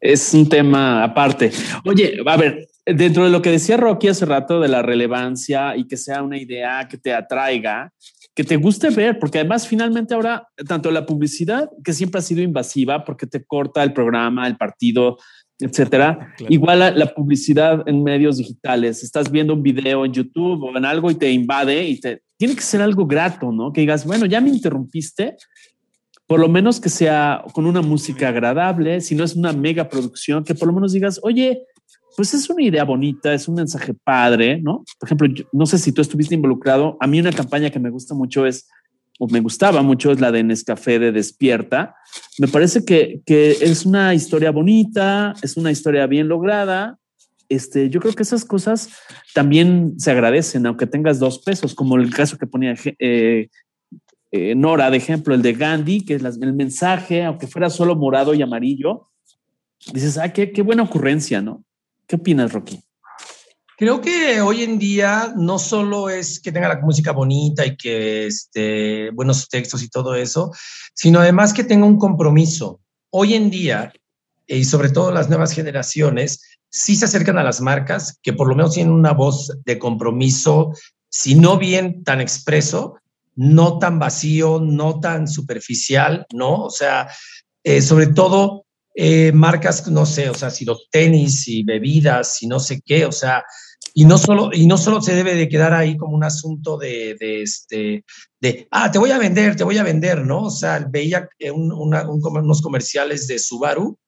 [0.00, 1.50] Es un tema aparte.
[1.84, 5.86] Oye, a ver, dentro de lo que decía Rocky hace rato de la relevancia y
[5.86, 7.92] que sea una idea que te atraiga,
[8.34, 12.42] que te guste ver, porque además finalmente ahora tanto la publicidad, que siempre ha sido
[12.42, 15.18] invasiva porque te corta el programa, el partido,
[15.58, 16.34] etcétera.
[16.48, 19.02] Igual la, publicidad en medios digitales.
[19.02, 22.54] Estás viendo un video en YouTube o en algo y te invade y te tiene
[22.54, 23.72] que ser algo grato, ¿no?
[23.72, 25.36] Que digas, bueno, ya me interrumpiste,
[26.26, 30.42] por lo menos que sea con una música agradable, si no es una mega producción,
[30.42, 31.62] que por lo menos digas, oye,
[32.16, 34.84] pues es una idea bonita, es un mensaje padre, ¿no?
[34.98, 36.96] Por ejemplo, no sé si tú estuviste involucrado.
[37.00, 38.68] A mí una campaña que me gusta mucho es
[39.18, 41.94] o me gustaba mucho, es la de Nescafé de Despierta.
[42.38, 46.98] Me parece que, que es una historia bonita, es una historia bien lograda.
[47.48, 48.90] Este, yo creo que esas cosas
[49.34, 53.48] también se agradecen, aunque tengas dos pesos, como el caso que ponía eh,
[54.32, 58.34] eh, Nora, de ejemplo, el de Gandhi, que es el mensaje, aunque fuera solo morado
[58.34, 59.10] y amarillo,
[59.92, 61.64] dices, ah, qué, qué buena ocurrencia, ¿no?
[62.06, 62.80] ¿Qué opinas, Rocky?
[63.76, 68.26] Creo que hoy en día no solo es que tenga la música bonita y que
[68.26, 70.52] este, buenos textos y todo eso,
[70.94, 72.80] sino además que tenga un compromiso.
[73.10, 73.92] Hoy en día,
[74.46, 78.54] y sobre todo las nuevas generaciones, sí se acercan a las marcas que por lo
[78.54, 80.72] menos tienen una voz de compromiso,
[81.08, 82.98] si no bien tan expreso,
[83.34, 86.62] no tan vacío, no tan superficial, ¿no?
[86.62, 87.08] O sea,
[87.64, 88.63] eh, sobre todo
[88.94, 93.04] eh, marcas, no sé, o sea, si los tenis y bebidas y no sé qué,
[93.06, 93.44] o sea,
[93.92, 97.16] y no solo, y no solo se debe de quedar ahí como un asunto de,
[97.20, 98.04] este,
[98.40, 100.42] de, ah, te voy a vender, te voy a vender, ¿no?
[100.42, 103.98] O sea, veía un, unos comerciales de Subaru,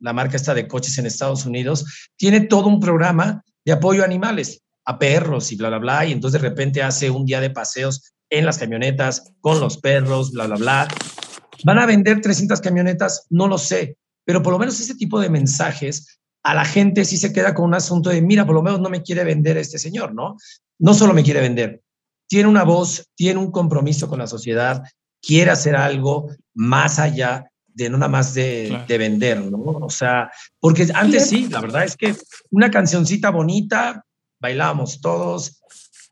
[0.00, 4.06] la marca esta de coches en Estados Unidos, tiene todo un programa de apoyo a
[4.06, 7.50] animales, a perros y bla, bla, bla, y entonces de repente hace un día de
[7.50, 10.88] paseos en las camionetas con los perros, bla, bla, bla.
[11.64, 13.26] ¿Van a vender 300 camionetas?
[13.30, 13.96] No lo sé,
[14.26, 17.64] pero por lo menos ese tipo de mensajes a la gente sí se queda con
[17.64, 20.36] un asunto de, mira, por lo menos no me quiere vender este señor, ¿no?
[20.78, 21.80] No solo me quiere vender,
[22.28, 24.82] tiene una voz, tiene un compromiso con la sociedad,
[25.22, 29.58] quiere hacer algo más allá de no nada más de, de, vender, ¿no?
[29.58, 32.14] O sea, porque antes sí, la verdad es que
[32.50, 34.04] una cancioncita bonita,
[34.40, 35.60] bailábamos todos,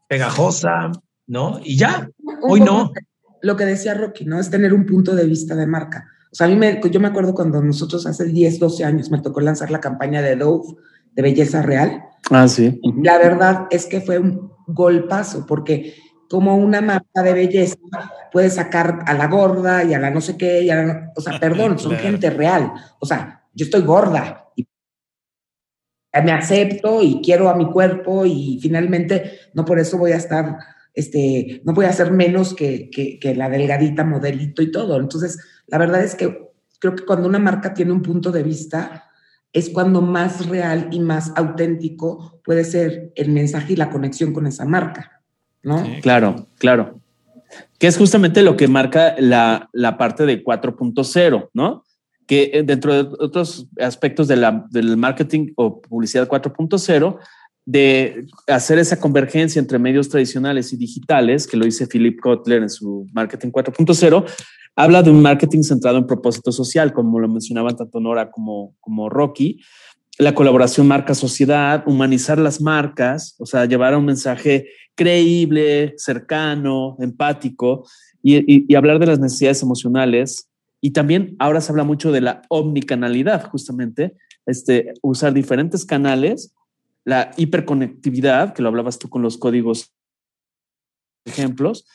[0.09, 0.93] pegajosa,
[1.27, 1.61] ¿no?
[1.65, 2.09] Y ya,
[2.43, 2.93] hoy no.
[3.41, 4.39] Lo que decía Rocky, ¿no?
[4.39, 6.07] Es tener un punto de vista de marca.
[6.35, 9.21] O sea, a mí me, yo me acuerdo cuando nosotros hace 10, 12 años me
[9.21, 10.75] tocó lanzar la campaña de Dove
[11.13, 12.07] de belleza real.
[12.29, 12.81] Ah, sí.
[13.05, 15.95] La verdad es que fue un golpazo, porque
[16.29, 17.77] como una marca de belleza
[18.33, 21.21] puede sacar a la gorda y a la no sé qué, y a la, o
[21.21, 22.73] sea, perdón, son gente real.
[22.99, 24.67] O sea, yo estoy gorda y
[26.25, 30.59] me acepto y quiero a mi cuerpo y finalmente no por eso voy a estar,
[30.95, 34.99] este, no voy a ser menos que, que, que la delgadita modelito y todo.
[34.99, 39.11] Entonces, la verdad es que creo que cuando una marca tiene un punto de vista,
[39.53, 44.47] es cuando más real y más auténtico puede ser el mensaje y la conexión con
[44.47, 45.23] esa marca,
[45.63, 45.83] ¿no?
[46.03, 47.01] claro, claro.
[47.79, 51.85] Que es justamente lo que marca la, la parte de 4.0, ¿no?
[52.27, 57.19] Que eh, dentro de otros aspectos de la, del marketing o publicidad 4.0,
[57.67, 62.71] de hacer esa convergencia entre medios tradicionales y digitales, que lo dice Philip Kotler en
[62.71, 64.25] su Marketing 4.0,
[64.77, 69.09] habla de un marketing centrado en propósito social, como lo mencionaban tanto Nora como, como
[69.09, 69.61] Rocky,
[70.19, 77.87] la colaboración marca-sociedad, humanizar las marcas, o sea, llevar un mensaje creíble, cercano, empático
[78.23, 80.49] y, y, hablar de las necesidades emocionales.
[80.81, 84.15] Y también ahora se habla mucho de la omnicanalidad, justamente,
[84.47, 86.55] este, usar diferentes canales,
[87.05, 89.95] la hiperconectividad, que lo hablabas tú con los códigos
[91.25, 91.87] ejemplos,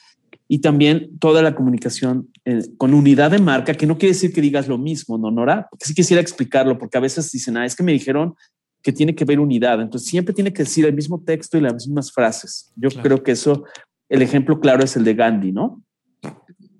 [0.47, 4.41] y también toda la comunicación eh, con unidad de marca, que no quiere decir que
[4.41, 5.68] digas lo mismo, ¿no, Nora?
[5.70, 8.34] Porque sí quisiera explicarlo, porque a veces dicen, ah, es que me dijeron
[8.82, 11.74] que tiene que ver unidad, entonces siempre tiene que decir el mismo texto y las
[11.74, 12.72] mismas frases.
[12.76, 13.66] Yo creo que eso,
[14.07, 15.84] el ejemplo claro es el de Gandhi, ¿no?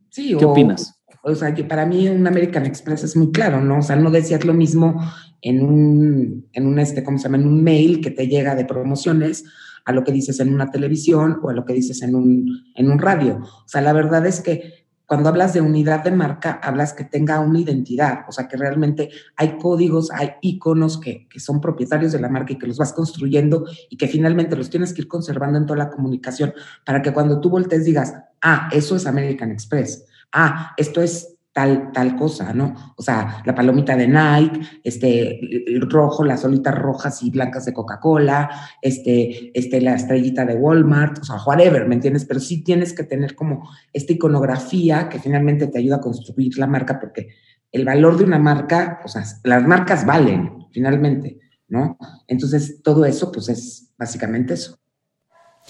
[0.10, 0.99] Sí, ¿qué opinas?
[1.24, 3.80] O sea, que para mí un American Express es muy claro, ¿no?
[3.80, 5.01] O sea, no decías lo mismo
[5.41, 7.38] en un, en un este, ¿cómo se llama?
[7.38, 9.45] En un mail que te llega de promociones
[9.86, 12.91] a lo que dices en una televisión o a lo que dices en un, en
[12.91, 13.39] un radio.
[13.41, 17.39] O sea, la verdad es que cuando hablas de unidad de marca, hablas que tenga
[17.39, 22.20] una identidad, o sea, que realmente hay códigos, hay iconos que, que, son propietarios de
[22.20, 25.57] la marca y que los vas construyendo y que finalmente los tienes que ir conservando
[25.57, 26.53] en toda la comunicación
[26.86, 28.13] para que cuando tú voltees digas,
[28.43, 32.94] ah, eso es American Express, ah, esto es tal, tal cosa, ¿no?
[32.96, 35.40] O sea, la palomita de Nike, este,
[35.74, 38.50] el rojo, las olitas rojas y blancas de Coca-Cola,
[38.82, 42.26] este, este, la estrellita de Walmart, o sea, whatever, ¿me entiendes?
[42.26, 46.68] Pero sí tienes que tener como esta iconografía que finalmente te ayuda a construir la
[46.68, 47.30] marca, porque
[47.72, 51.98] el valor de una marca, o sea, las marcas valen, finalmente, ¿no?
[52.28, 54.80] Entonces, todo eso, pues es básicamente eso.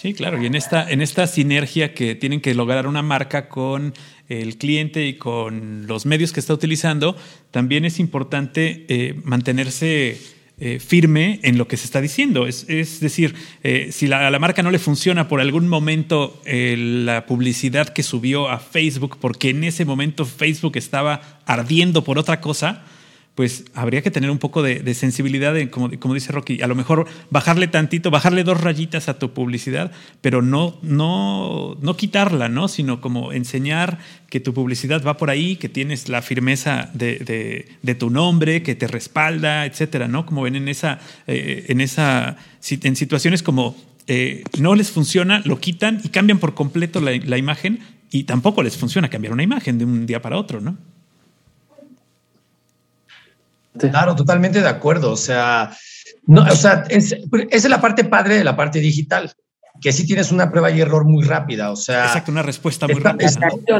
[0.00, 3.92] Sí, claro, y en esta, en esta sinergia que tienen que lograr una marca con
[4.30, 7.18] el cliente y con los medios que está utilizando,
[7.50, 10.18] también es importante eh, mantenerse
[10.58, 12.46] eh, firme en lo que se está diciendo.
[12.46, 12.66] Es,
[13.00, 18.02] decir, eh, si a la marca no le funciona por algún momento la publicidad que
[18.02, 22.86] subió a Facebook, porque en ese momento Facebook estaba ardiendo por otra cosa,
[23.40, 27.68] pues habría que tener un poco de, sensibilidad, como, dice Rocky, a lo mejor bajarle
[27.68, 32.68] tantito, bajarle dos rayitas a tu publicidad, pero no, no, no quitarla, ¿no?
[32.68, 38.10] Sino como enseñar que tu publicidad va por ahí, que tienes la firmeza de, tu
[38.10, 40.26] nombre, que te respalda, etcétera, ¿no?
[40.26, 42.36] Como ven en esa, eh, en esa,
[42.68, 43.74] en situaciones como
[44.06, 47.78] eh, no les funciona, lo quitan y cambian por completo la, la imagen
[48.10, 50.76] y tampoco les funciona cambiar una imagen de un día para otro, ¿no?
[53.78, 55.12] Claro, totalmente de acuerdo.
[55.12, 55.76] O sea,
[56.26, 59.32] no, o sea, es, esa es la parte padre de la parte digital,
[59.80, 61.70] que sí tienes una prueba y error muy rápida.
[61.70, 63.30] O sea, exacto, una respuesta muy rápida.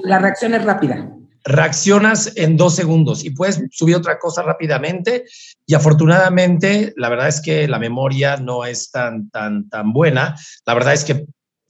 [0.02, 1.10] La reacción es rápida.
[1.44, 5.24] Reaccionas en dos segundos y puedes subir otra cosa rápidamente.
[5.66, 10.36] Y afortunadamente, la verdad es que la memoria no es tan, tan, tan buena.
[10.66, 11.26] La verdad es que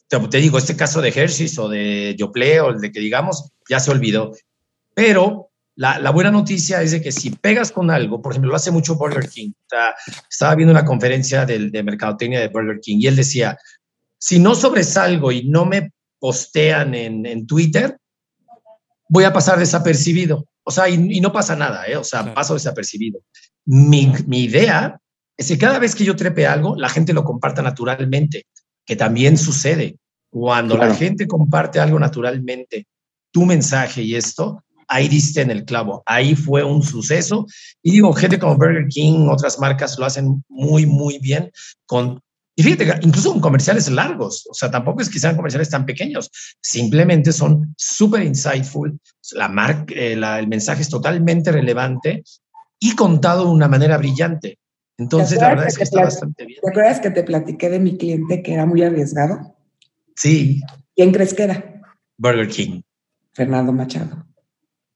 [0.09, 3.53] te, te digo, este caso de Hershey's o de Yoplait o el de que digamos,
[3.68, 4.33] ya se olvidó.
[4.95, 5.49] Pero
[5.81, 8.97] la, buena noticia es de que si pegas con algo, por ejemplo, lo hace mucho
[8.97, 9.53] Burger King.
[10.28, 13.57] estaba viendo una conferencia del, de mercadotecnia de Burger King y él decía,
[14.18, 17.97] si no sobresalgo y no me postean en, Twitter,
[19.09, 20.47] voy a pasar desapercibido.
[20.64, 21.97] O sea, y, no pasa nada, ¿eh?
[21.97, 23.20] O sea, paso desapercibido.
[23.64, 25.01] Mi, idea
[25.35, 28.45] es que cada vez que yo trepe algo, la gente lo comparta naturalmente,
[28.85, 29.97] que también sucede.
[30.28, 32.87] Cuando la gente comparte algo naturalmente,
[33.31, 37.47] tu mensaje y esto, ahí diste en el clavo, ahí fue un suceso.
[37.82, 41.51] Y digo, gente como Burger King, otras marcas lo hacen muy, muy bien
[41.86, 42.20] con...
[42.57, 46.30] Y fíjate, incluso con comerciales largos, o sea, tampoco es que sean comerciales tan pequeños,
[46.61, 48.99] simplemente son súper insightful,
[49.32, 52.22] la marca, eh, el mensaje es totalmente relevante
[52.78, 54.59] y contado de una manera brillante.
[54.99, 56.61] Entonces, la verdad es que está bastante bien.
[56.62, 59.57] ¿Te acuerdas que te platiqué de mi cliente que era muy arriesgado?
[60.14, 60.61] Sí.
[60.95, 61.82] ¿Quién crees que era?
[62.18, 62.82] Burger King.
[63.32, 64.26] Fernando Machado.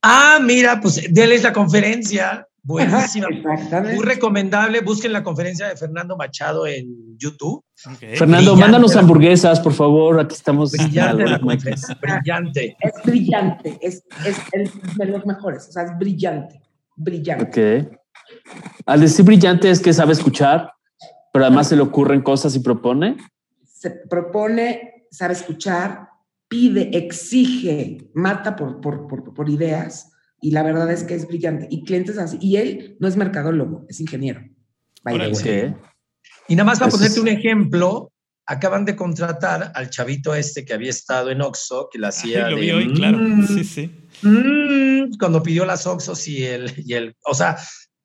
[0.07, 2.47] Ah, mira, pues déles la conferencia.
[2.61, 3.27] Buenísima.
[3.95, 4.81] Muy recomendable.
[4.81, 7.63] Busquen la conferencia de Fernando Machado en YouTube.
[8.15, 10.19] Fernando, mándanos hamburguesas, por favor.
[10.19, 10.73] Aquí estamos.
[10.73, 11.97] Brillante la conferencia.
[11.99, 12.77] Brillante.
[12.79, 13.79] Es brillante.
[13.81, 14.03] Es,
[14.95, 15.69] de los mejores.
[15.69, 16.61] O sea, es brillante.
[16.95, 17.87] Brillante.
[17.87, 17.97] Ok.
[18.85, 20.71] Al decir brillante es que sabe escuchar,
[21.33, 23.17] pero además se le ocurren cosas y propone.
[23.65, 26.09] Se propone, sabe escuchar,
[26.55, 31.67] pide, exige, mata por, por, por, ideas y la verdad es que es brillante.
[31.69, 32.37] Y clientes así.
[32.39, 34.41] Y él no es mercadólogo, es ingeniero.
[36.47, 38.13] Y nada más para ponerte un ejemplo,
[38.45, 42.57] acaban de contratar al chavito este que había estado en Oxxo, que la hacía lo
[42.57, 43.17] vi hoy, claro.
[43.17, 43.91] Mm, sí, sí.
[44.21, 47.57] Mm", cuando pidió las Oxxos y el, y el, o sea,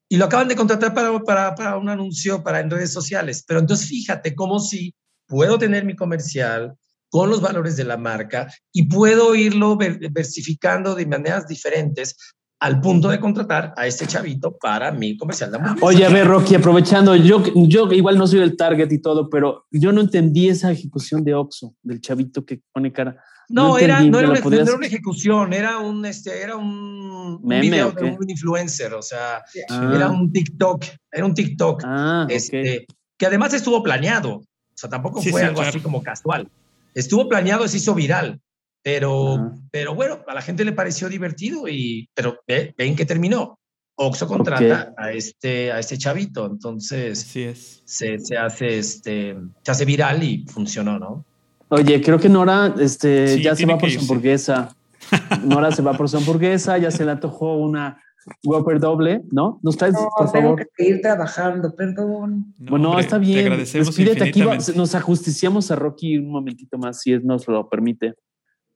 [0.09, 3.45] y lo acaban de contratar para, para, para un anuncio para en redes sociales.
[3.47, 4.93] Pero entonces fíjate cómo si
[5.25, 6.75] puedo tener mi comercial,
[7.11, 12.15] con los valores de la marca y puedo irlo versificando de maneras diferentes
[12.61, 16.55] al punto de contratar a este chavito para mi comercial de Oye, a ver, Rocky,
[16.55, 20.71] aprovechando, yo, yo igual no soy el target y todo, pero yo no entendí esa
[20.71, 23.17] ejecución de Oxo, del chavito que pone cara.
[23.49, 24.37] No, era, no, era, una,
[24.85, 30.85] ejecución, era un, este, era un, video de un influencer, o sea, era un TikTok,
[31.11, 32.85] era un TikTok, ah, este,
[33.17, 36.47] que además estuvo planeado, o sea, tampoco fue algo así como casual
[36.93, 38.39] estuvo planeado, se hizo viral,
[38.83, 43.57] pero, pero bueno, a la gente le pareció divertido y, pero ven que terminó.
[43.95, 47.83] Oxo contrata a este a este chavito, entonces es.
[47.85, 51.25] Se, se, hace este se hace viral y funcionó, ¿no?
[51.69, 54.75] Oye, creo que Nora este, ya se va por su hamburguesa.
[55.43, 58.01] Nora se va por su hamburguesa, ya se le antojó una
[58.43, 59.59] Whopper doble, ¿no?
[59.63, 60.69] ¿Nos traes, por tengo favor?
[60.75, 62.53] que ir trabajando, perdón.
[62.57, 63.39] bueno, está bien.
[63.39, 64.43] Te agradecemos Despídete aquí,
[64.75, 68.13] nos ajusticiamos a Rocky un momentito más, si nos lo permite.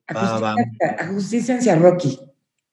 [0.07, 2.19] Ajustíciense a Rocky.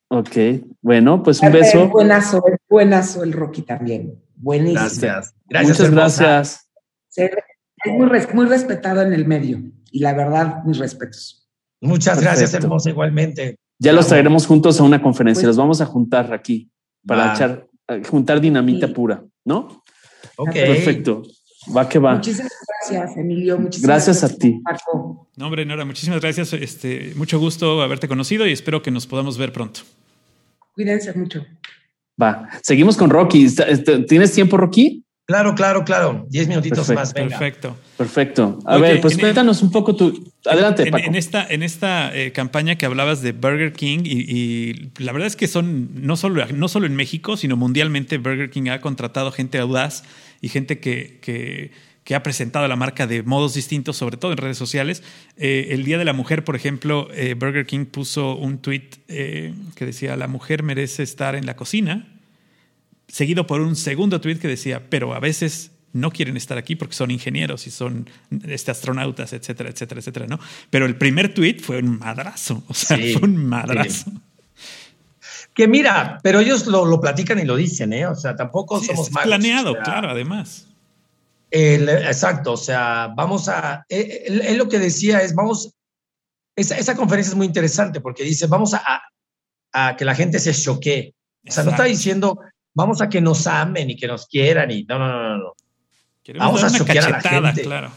[0.09, 0.37] Ok,
[0.83, 1.85] bueno, pues un beso.
[1.85, 4.23] Es buenazo, buenazo el Rocky también.
[4.37, 4.81] Buenísimo.
[4.81, 5.35] Gracias.
[5.49, 6.71] gracias Muchas gracias.
[7.17, 11.49] Es muy, muy respetado en el medio y la verdad, mis respetos.
[11.81, 13.59] Muchas gracias, hermosa, igualmente.
[13.83, 15.41] Ya los traeremos juntos a una conferencia.
[15.41, 16.71] Pues los vamos a juntar aquí
[17.05, 17.67] para echar,
[18.09, 19.83] juntar dinamita pura, ¿no?
[20.37, 20.53] Ok.
[20.53, 21.23] Perfecto.
[21.77, 22.15] Va que va.
[22.15, 23.59] Muchísimas gracias, Emilio.
[23.59, 24.63] Muchísimas gracias, gracias a ti.
[25.37, 26.53] No, hombre, Nora, muchísimas gracias.
[26.53, 29.81] Este, mucho gusto haberte conocido y espero que nos podamos ver pronto.
[30.75, 31.45] Cuídense mucho.
[32.21, 32.49] Va.
[32.63, 33.47] Seguimos con Rocky.
[33.47, 35.02] Este, ¿Tienes tiempo, Rocky?
[35.27, 36.27] Claro, claro, claro.
[36.29, 37.13] Diez minutitos más.
[37.13, 37.77] Perfecto.
[37.97, 38.59] Perfecto.
[38.67, 40.33] A ver, pues cuéntanos un poco tu.
[40.45, 40.89] Adelante.
[40.89, 45.29] En, en esta, en esta eh, campaña que hablabas de Burger King, y, la verdad
[45.29, 49.31] es que son no solo, no solo en México, sino mundialmente, Burger King ha contratado
[49.31, 50.03] gente audaz
[50.41, 54.59] y gente que, que, ha presentado la marca de modos distintos, sobre todo en redes
[54.59, 55.05] sociales.
[55.39, 59.87] Eh, el Día de la Mujer, por ejemplo, eh, Burger King puso un tweet que
[59.87, 62.12] decía: La mujer merece estar en la cocina
[63.09, 66.95] seguido por un segundo tweet que decía, pero a veces no quieren estar aquí porque
[66.95, 68.09] son ingenieros y son
[68.47, 70.39] este, astronautas, etcétera, etcétera, etcétera, ¿no?
[70.71, 74.11] Pero el primer tweet fue un madrazo, o sea, fue un madrazo.
[75.55, 78.07] Que mira, pero ellos lo, platican y lo dicen, ¿eh?
[78.07, 80.67] O sea, tampoco somos es planeado, claro, además.
[81.51, 83.85] exacto, o sea, vamos a.
[83.89, 85.75] Eh, él, lo que decía es, vamos.
[86.57, 89.03] Esa, esa, conferencia es muy interesante porque dice, vamos a,
[89.73, 91.15] a, que la gente se choque.
[91.47, 92.39] O sea, no está diciendo,
[92.75, 95.55] vamos a que nos amen y que nos quieran y no, no, no, no
[96.39, 97.63] vamos a choquear a la gente.
[97.63, 97.93] Claro.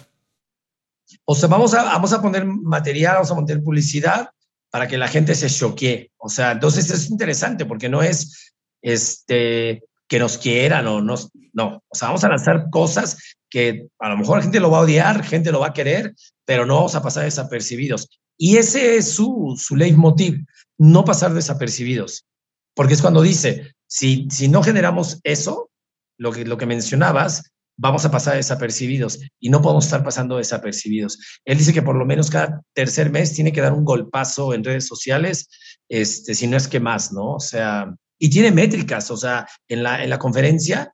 [1.26, 4.30] O sea, vamos a, vamos a poner material, vamos a poner publicidad
[4.70, 6.12] para que la gente se choquee.
[6.18, 11.84] O sea, entonces es interesante porque no es este, que nos quieran o nos, no.
[11.88, 13.18] O sea, vamos a lanzar cosas
[13.50, 16.14] que a lo mejor la gente lo va a odiar, gente lo va a querer,
[16.44, 18.10] pero no vamos a pasar desapercibidos.
[18.38, 20.46] Y ese es su, su leitmotiv,
[20.78, 22.26] no pasar desapercibidos.
[22.74, 25.72] Porque es cuando dice, si, no generamos eso,
[26.18, 31.18] lo que, lo que mencionabas, vamos a pasar desapercibidos y no podemos estar pasando desapercibidos.
[31.46, 34.66] Él dice que por lo menos cada tercer mes tiene que dar un golpazo en
[34.66, 35.48] redes sociales,
[35.88, 37.36] este, si no es que más, ¿no?
[37.36, 40.94] O sea, y tiene métricas, o sea, en la, en la conferencia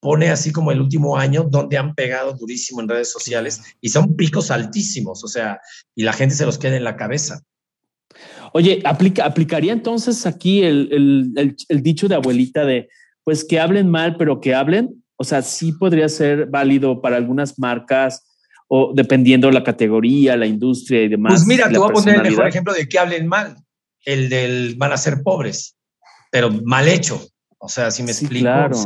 [0.00, 4.16] pone así como el último año donde han pegado durísimo en redes sociales y son
[4.16, 5.60] picos altísimos, o sea,
[5.94, 7.42] y la gente se los queda en la cabeza.
[8.52, 12.88] Oye, aplica, ¿aplicaría entonces aquí el, el, el dicho de abuelita de,
[13.24, 15.02] pues que hablen mal, pero que hablen?
[15.16, 18.26] O sea, sí podría ser válido para algunas marcas
[18.68, 21.32] o dependiendo la categoría, la industria y demás.
[21.32, 23.56] Pues mira, te voy a poner el mejor ejemplo de que hablen mal,
[24.04, 25.76] el del van a ser pobres,
[26.30, 27.20] pero mal hecho.
[27.58, 28.44] O sea, si me explico.
[28.44, 28.76] Claro,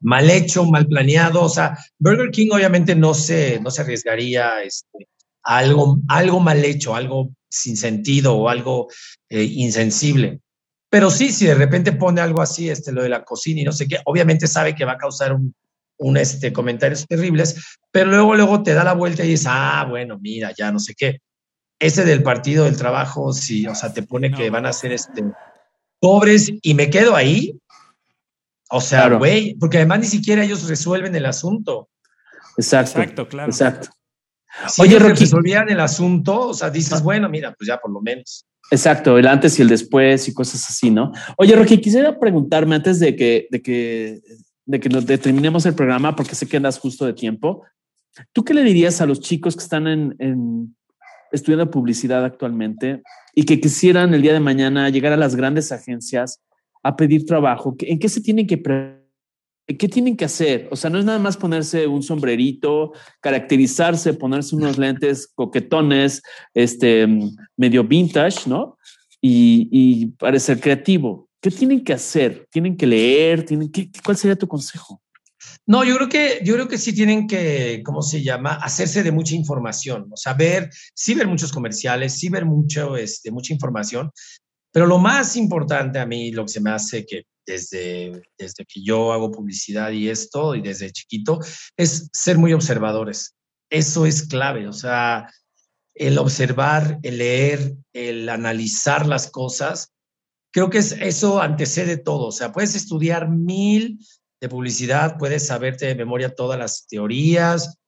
[0.00, 1.42] Mal hecho, mal planeado.
[1.42, 5.08] O sea, Burger King obviamente no se, no se arriesgaría este,
[5.46, 8.88] algo, algo mal hecho, algo sin sentido o algo
[9.28, 10.40] eh, insensible.
[10.90, 13.72] Pero sí, si de repente pone algo así, este, lo de la cocina y no
[13.72, 15.54] sé qué, obviamente sabe que va a causar un,
[15.98, 20.18] un este, comentarios terribles, pero luego, luego te da la vuelta y dices, ah, bueno,
[20.20, 21.18] mira, ya no sé qué.
[21.78, 25.22] Ese del partido del trabajo, sí, o sea, te pone que van a ser este,
[26.00, 27.56] pobres y me quedo ahí.
[28.70, 31.88] O sea, güey, porque además ni siquiera ellos resuelven el asunto.
[32.56, 33.50] Exacto, Exacto claro.
[33.50, 33.90] Exacto.
[34.78, 38.46] Oye, resolvían el asunto, o sea, dices, bueno, mira, pues ya por lo menos.
[38.70, 41.12] Exacto, el antes y el después y cosas así, ¿no?
[41.36, 44.20] Oye, Rocky, quisiera preguntarme antes de que, de que,
[44.64, 47.62] de que nos determinemos el programa, porque sé que andas justo de tiempo.
[48.32, 50.76] ¿Tú qué le dirías a los chicos que están en,
[51.30, 53.02] estudiando publicidad actualmente
[53.34, 56.40] y que quisieran el día de mañana llegar a las grandes agencias
[56.82, 57.76] a pedir trabajo?
[57.80, 58.58] ¿En qué se tienen que
[59.66, 60.68] ¿Qué tienen que hacer?
[60.70, 66.22] O sea, no es nada más ponerse un sombrerito, caracterizarse, ponerse unos lentes coquetones,
[66.54, 67.08] este,
[67.56, 68.78] medio vintage, ¿no?
[69.20, 71.28] Y, parecer creativo.
[71.40, 72.46] ¿Qué tienen que hacer?
[72.50, 73.44] ¿Tienen que leer?
[73.44, 75.02] ¿Tienen que, ¿Cuál sería tu consejo?
[75.66, 78.54] No, yo creo que, yo creo que sí tienen que, ¿cómo se llama?
[78.54, 83.32] Hacerse de mucha información, o sea, ver, sí ver muchos comerciales, sí ver mucho, este,
[83.32, 84.12] mucha información,
[84.76, 88.82] pero lo más importante a mí, lo que se me hace que desde, desde que
[88.82, 91.40] yo hago publicidad y esto, y desde chiquito,
[91.78, 93.34] es ser muy observadores.
[93.70, 95.32] Eso es clave, o sea,
[95.94, 99.94] el observar, el leer, el analizar las cosas,
[100.52, 102.26] creo que es, eso antecede todo.
[102.26, 103.98] O sea, puedes estudiar mil
[104.42, 107.78] de publicidad, puedes saberte de memoria todas las teorías,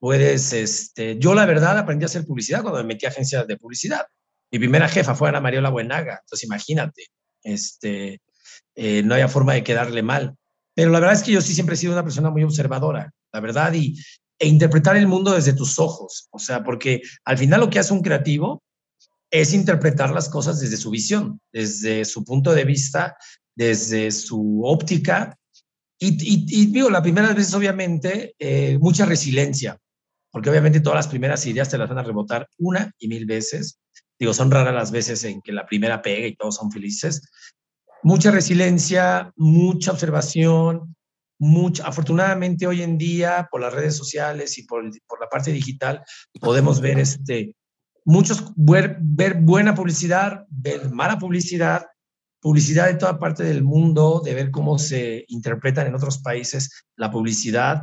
[0.00, 3.56] puedes, este, yo la verdad aprendí a hacer publicidad cuando me metí a agencias de
[3.56, 4.04] publicidad.
[4.52, 7.06] Mi primera jefa fue Ana Mariola Buenaga, entonces imagínate,
[7.42, 8.20] este,
[8.74, 10.36] eh, no había forma de quedarle mal.
[10.74, 13.40] Pero la verdad es que yo sí siempre he sido una persona muy observadora, la
[13.40, 13.96] verdad, y,
[14.38, 16.28] e interpretar el mundo desde tus ojos.
[16.30, 18.62] O sea, porque al final lo que hace un creativo
[19.30, 23.16] es interpretar las cosas desde su visión, desde su punto de vista,
[23.56, 25.36] desde su óptica.
[25.98, 29.78] Y, digo, la primera vez, obviamente, eh, mucha resiliencia,
[30.30, 33.78] porque obviamente todas las primeras ideas te las van a rebotar una y mil veces.
[34.18, 37.22] Digo, son raras las veces en que la primera pega y todos son felices,
[38.02, 40.94] mucha resiliencia, mucha observación,
[41.38, 46.02] mucha, afortunadamente hoy en día por las redes sociales y por, por la parte digital
[46.40, 47.56] podemos ver este,
[48.04, 51.86] muchos, ver, ver, buena publicidad, ver mala publicidad,
[52.40, 57.10] publicidad de toda parte del mundo, de ver cómo se interpretan en otros países la
[57.10, 57.82] publicidad,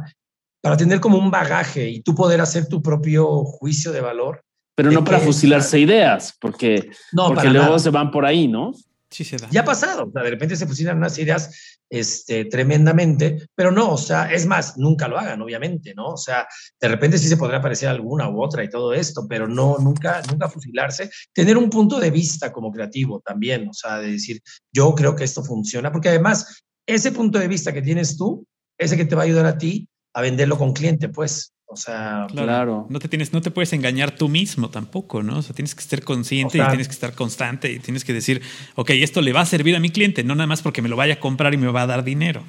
[0.61, 4.43] para tener como un bagaje y tú poder hacer tu propio juicio de valor.
[4.81, 8.71] Pero no para fusilarse ideas, porque, no, porque luego se van por ahí, ¿no?
[9.09, 9.49] Sí se da.
[9.51, 13.91] Ya ha pasado, o sea, de repente se fusilan unas ideas este, tremendamente, pero no,
[13.91, 16.11] o sea, es más, nunca lo hagan, obviamente, ¿no?
[16.11, 16.47] O sea,
[16.79, 20.21] de repente sí se podrá aparecer alguna u otra y todo esto, pero no, nunca,
[20.31, 21.11] nunca fusilarse.
[21.33, 24.41] Tener un punto de vista como creativo también, o sea, de decir,
[24.73, 28.95] yo creo que esto funciona, porque además ese punto de vista que tienes tú, ese
[28.95, 31.53] que te va a ayudar a ti a venderlo con cliente, pues.
[31.73, 32.85] O sea, claro.
[32.89, 35.37] No te tienes, no te puedes engañar tú mismo tampoco, ¿no?
[35.37, 38.41] O sea, tienes que estar consciente y tienes que estar constante y tienes que decir,
[38.75, 40.97] ok, esto le va a servir a mi cliente, no nada más porque me lo
[40.97, 42.43] vaya a comprar y me va a dar dinero.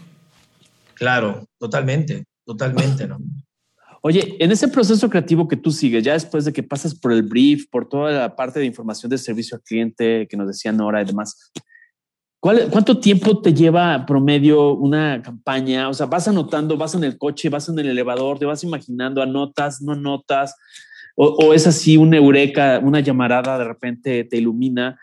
[0.94, 3.20] Claro, totalmente, totalmente, ¿no?
[4.00, 7.22] Oye, en ese proceso creativo que tú sigues, ya después de que pasas por el
[7.22, 11.00] brief, por toda la parte de información de servicio al cliente que nos decía Nora
[11.00, 11.52] y demás,
[12.42, 15.88] ¿cuánto tiempo te lleva promedio una campaña?
[15.88, 19.22] O sea, vas anotando, vas en el coche, vas en el elevador, te vas imaginando,
[19.22, 20.56] anotas, no notas,
[21.14, 24.98] o, es así una eureka, una llamarada de repente te ilumina.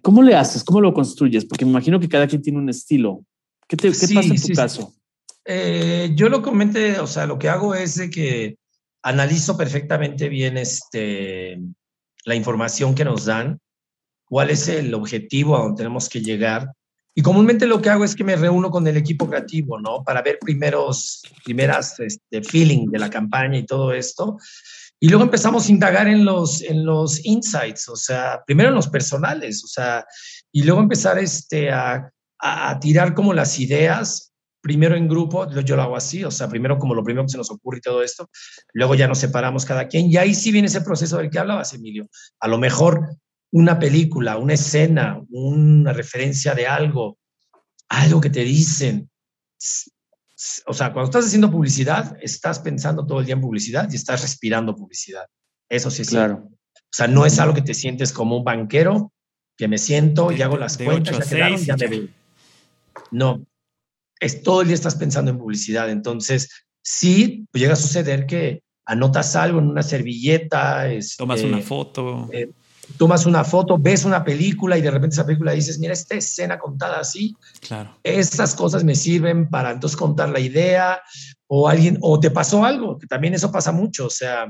[0.00, 0.62] ¿Cómo le haces?
[0.62, 1.44] ¿Cómo lo construyes?
[1.44, 3.24] Porque me imagino que cada quien tiene un estilo.
[3.66, 4.94] ¿Qué, te, pasa en tu caso?
[5.44, 8.58] Eh, yo lo comenté, o sea, lo que hago es de que
[9.02, 11.58] analizo perfectamente bien este,
[12.24, 13.60] la información que nos dan,
[14.24, 16.72] cuál es el objetivo a donde tenemos que llegar.
[17.14, 20.02] Y comúnmente lo que hago es que me reúno con el equipo creativo, ¿no?
[20.02, 24.36] Para ver primeros, primeras este, feeling de la campaña y todo esto.
[24.98, 28.88] Y luego empezamos a indagar en los, en los insights, o sea, primero en los
[28.88, 30.04] personales, o sea,
[30.50, 34.32] y luego empezar este, a, a tirar como las ideas
[34.64, 37.36] primero en grupo, yo lo hago así, o sea, primero como lo primero que se
[37.36, 38.30] nos ocurre y todo esto,
[38.72, 41.74] luego ya nos separamos cada quien, y ahí sí viene ese proceso del que hablabas,
[41.74, 42.08] Emilio.
[42.40, 43.18] A lo mejor
[43.54, 47.18] una película, una escena, una referencia de algo,
[47.88, 49.08] algo que te dicen.
[50.66, 54.22] O sea, cuando estás haciendo publicidad, estás pensando todo el día en publicidad y estás
[54.22, 55.26] respirando publicidad.
[55.68, 56.48] Eso sí es claro.
[56.48, 59.12] O sea, no es algo que te sientes como un banquero,
[59.56, 62.08] que me siento y hago las cuentas, ya quedaron, ya me veo.
[63.12, 63.46] No,
[64.18, 65.90] es todo el día estás pensando en publicidad.
[65.90, 70.88] Entonces, sí, pues llega a suceder que anotas algo en una servilleta.
[71.16, 72.28] tomas una este, foto.
[72.32, 72.50] Eh,
[72.96, 76.58] tomas una foto, ves una película y de repente esa película dices, mira, esta escena
[76.58, 77.36] contada así.
[77.60, 77.98] Claro.
[78.02, 81.02] Estas cosas me sirven para entonces contar la idea
[81.46, 84.06] o alguien, o te pasó algo, que también eso pasa mucho.
[84.06, 84.46] O sea,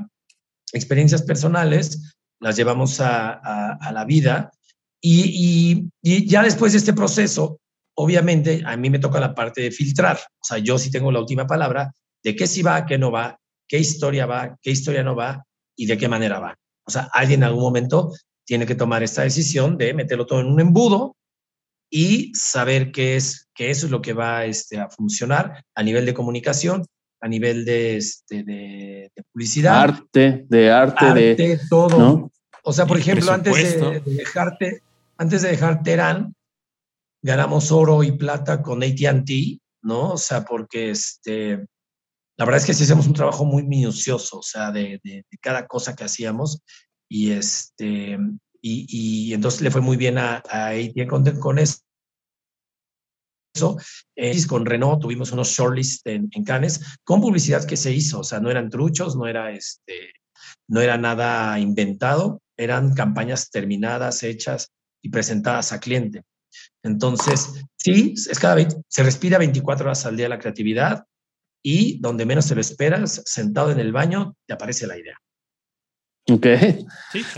[0.73, 4.51] experiencias personales las llevamos a, la vida
[5.01, 7.59] y, y ya después de este proceso,
[7.95, 11.19] obviamente a mí me toca la parte de filtrar, o sea, yo sí tengo la
[11.19, 11.91] última palabra
[12.23, 15.85] de qué sí va, qué no va, qué historia va, qué historia no va y
[15.85, 16.55] de qué manera va.
[16.85, 18.11] O sea, alguien en algún momento
[18.45, 21.15] tiene que tomar esta decisión de meterlo todo en un embudo
[21.89, 26.05] y saber qué es, que eso es lo que va este, a funcionar a nivel
[26.05, 26.85] de comunicación,
[27.21, 29.81] a nivel de, este, de, publicidad.
[29.81, 32.31] Arte, de arte, de todo.
[32.63, 34.81] O sea, por ejemplo, antes de, dejarte,
[35.17, 36.35] antes de dejar Terán,
[37.21, 39.29] ganamos oro y plata con ATT,
[39.83, 40.11] ¿no?
[40.11, 41.65] O sea, porque este,
[42.37, 44.99] la verdad es que sí hacemos un trabajo muy minucioso, o sea, de,
[45.41, 46.61] cada cosa que hacíamos.
[47.09, 48.17] Y, este,
[48.61, 51.79] y, entonces le fue muy bien a, a AT&T con, con eso.
[54.17, 58.23] Eh, con Renault tuvimos unos shortlists en, en Cannes con publicidad que se hizo, o
[58.23, 60.11] sea, no eran truchos, no era, este,
[60.67, 64.71] no era nada inventado, eran campañas terminadas, hechas
[65.01, 66.23] y presentadas a cliente.
[66.83, 71.05] Entonces, sí, es cada vez, se respira 24 horas al día la creatividad
[71.65, 75.19] y donde menos te lo esperas, sentado en el baño, te aparece la idea.
[76.29, 76.45] Ok.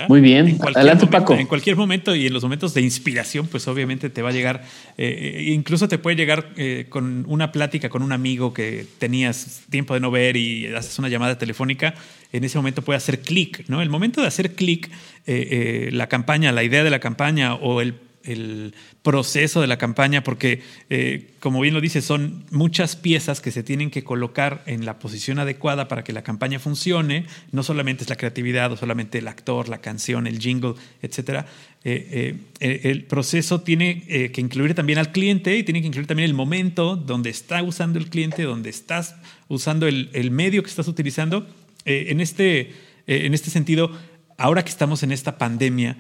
[0.10, 0.60] Muy bien.
[0.76, 1.34] Adelante, Paco.
[1.34, 4.66] En cualquier momento y en los momentos de inspiración, pues obviamente te va a llegar,
[4.98, 9.62] eh, eh, incluso te puede llegar eh, con una plática con un amigo que tenías
[9.70, 11.94] tiempo de no ver y haces una llamada telefónica.
[12.34, 13.82] En ese momento puede hacer clic, ¿no?
[13.82, 14.92] El momento de hacer clic,
[15.26, 17.94] la campaña, la idea de la campaña o el
[18.28, 23.52] el proceso de la campaña, porque, eh, como bien lo dice, son muchas piezas que
[23.52, 27.26] se tienen que colocar en la posición adecuada para que la campaña funcione.
[27.52, 31.46] No solamente es la creatividad, o solamente el actor, la canción, el jingle, etc.
[31.84, 36.30] Eh, eh, el proceso tiene que incluir también al cliente y tiene que incluir también
[36.30, 39.16] el momento donde está usando el cliente, donde estás
[39.48, 41.48] usando el, el medio que estás utilizando.
[41.86, 42.74] en, este,
[43.08, 43.92] en este sentido,
[44.38, 45.98] ahora que estamos en esta pandemia,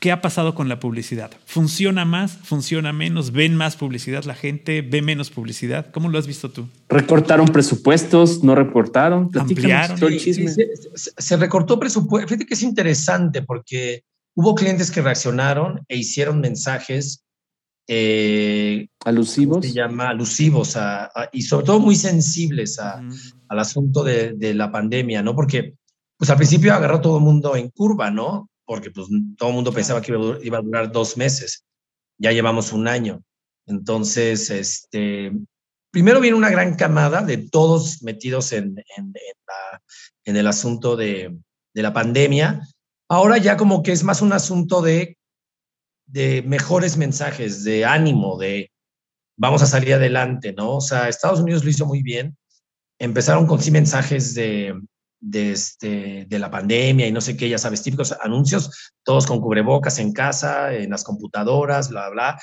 [0.00, 1.32] ¿Qué ha pasado con la publicidad?
[1.44, 2.38] ¿Funciona más?
[2.44, 3.32] ¿Funciona menos?
[3.32, 4.80] ¿Ven más publicidad la gente?
[4.82, 5.90] ¿Ve menos publicidad?
[5.90, 6.68] ¿Cómo lo has visto tú?
[6.88, 8.44] ¿Recortaron presupuestos?
[8.44, 9.28] ¿No recortaron?
[9.34, 9.98] ¿Ampliaron?
[10.94, 12.28] se, recortó presupuesto.
[12.28, 14.04] Fíjate que es interesante porque
[14.36, 17.24] hubo clientes que reaccionaron e hicieron mensajes
[17.88, 19.66] eh, alusivos.
[19.66, 20.78] Se llama alusivos
[21.32, 25.34] y sobre todo muy sensibles al asunto de, de, la pandemia, ¿no?
[25.34, 25.74] Porque
[26.16, 28.48] pues al principio agarró todo el mundo en curva, ¿no?
[28.68, 29.08] Porque pues,
[29.38, 30.12] todo el mundo pensaba que
[30.42, 31.64] iba a durar dos meses.
[32.18, 33.24] Ya llevamos un año.
[33.66, 35.32] Entonces, este,
[35.90, 39.14] primero viene una gran camada de todos metidos en, en,
[40.26, 41.34] en, el asunto de,
[41.72, 42.60] de, la pandemia.
[43.08, 45.16] Ahora ya como que es más un asunto de,
[46.04, 48.70] de mejores mensajes, de ánimo, de,
[49.38, 50.76] vamos a salir adelante, ¿no?
[50.76, 52.36] O sea, Estados Unidos lo hizo muy bien.
[52.98, 54.78] Empezaron con sí mensajes de,
[55.20, 59.40] de, este, de la pandemia y no sé qué, ya sabes, típicos anuncios, todos con
[59.40, 62.40] cubrebocas en casa, en las computadoras, bla, bla.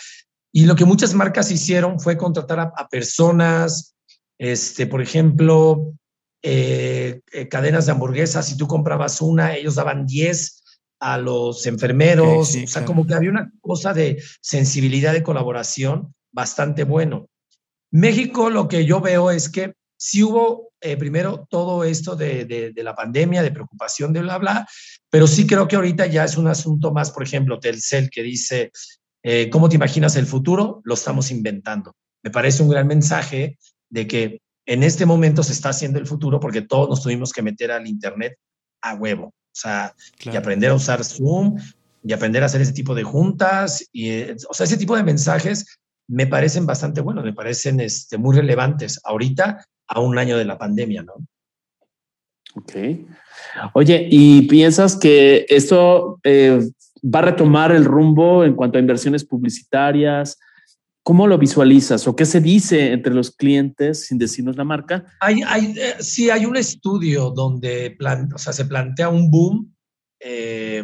[0.52, 3.96] Y lo que muchas marcas hicieron fue contratar a, personas,
[4.38, 5.94] este, por ejemplo,
[6.42, 10.64] eh, eh, cadenas de hamburguesas, si tú comprabas una, ellos daban 10
[11.00, 16.84] a los enfermeros, o sea, como que había una cosa de sensibilidad de colaboración bastante
[16.84, 17.28] bueno.
[17.92, 22.94] México lo que yo veo es que si hubo eh, primero todo esto de, la
[22.94, 24.68] pandemia, de preocupación, de bla, bla,
[25.10, 28.72] pero sí creo que ahorita ya es un asunto más, por ejemplo, Telcel que dice,
[29.24, 30.82] eh, ¿cómo te imaginas el futuro?
[30.84, 31.96] Lo estamos inventando.
[32.22, 33.58] Me parece un gran mensaje
[33.90, 37.42] de que en este momento se está haciendo el futuro porque todos nos tuvimos que
[37.42, 38.38] meter al Internet
[38.82, 39.28] a huevo.
[39.28, 41.58] O sea, y aprender a usar Zoom
[42.04, 43.84] y aprender a hacer ese tipo de juntas.
[43.92, 45.66] Y, eh, o sea, ese tipo de mensajes
[46.08, 50.58] me parecen bastante buenos, me parecen este, muy relevantes ahorita a un año de la
[50.58, 51.14] pandemia, ¿no?
[52.56, 52.74] Ok.
[53.74, 56.60] Oye, ¿y piensas que esto eh,
[57.04, 60.40] va a retomar el rumbo en cuanto a inversiones publicitarias?
[61.04, 65.06] ¿Cómo lo visualizas o qué se dice entre los clientes sin decirnos la marca?
[65.20, 67.96] Hay, hay, eh, sí, hay un estudio donde
[68.34, 69.76] o sea, se plantea un boom
[70.20, 70.84] eh,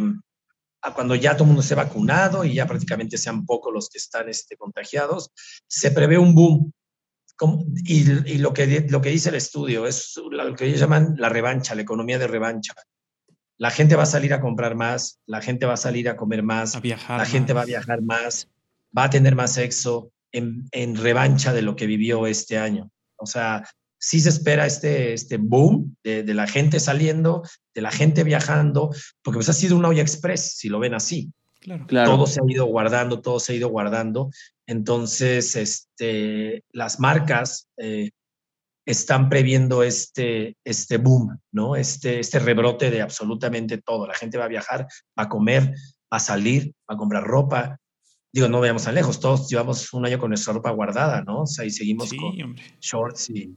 [0.94, 4.30] cuando ya todo el mundo esté vacunado y ya prácticamente sean pocos los que están
[4.30, 5.32] este, contagiados.
[5.68, 6.72] Se prevé un boom
[7.86, 11.76] y, lo, que, lo que dice el estudio es lo que ellos llaman la revancha,
[11.76, 12.74] la economía de revancha.
[13.58, 16.44] La gente va a salir a comprar más, la gente va a salir a comer
[16.44, 18.48] más, la gente va a viajar más,
[18.98, 22.90] va a tener más sexo en, en, revancha de lo que vivió este año.
[23.18, 23.68] O sea,
[24.00, 28.90] sí se espera este, este boom de, de la gente saliendo, de la gente viajando,
[29.22, 31.32] porque pues ha sido una olla express, si lo ven así.
[31.62, 31.86] Claro.
[31.88, 34.32] Todo se ha ido guardando, todo se ha ido guardando.
[34.72, 38.12] Entonces, este, las marcas eh,
[38.86, 41.76] están previendo este, este boom, ¿no?
[41.76, 44.08] Este, este rebrote de absolutamente todo.
[44.08, 44.88] La gente va a viajar,
[45.20, 45.74] va a comer,
[46.12, 47.80] va a salir, va a comprar ropa.
[48.32, 51.42] Digo, no veamos tan lejos, todos llevamos un año con nuestra ropa guardada, ¿no?
[51.42, 53.54] O sea, y seguimos con shorts y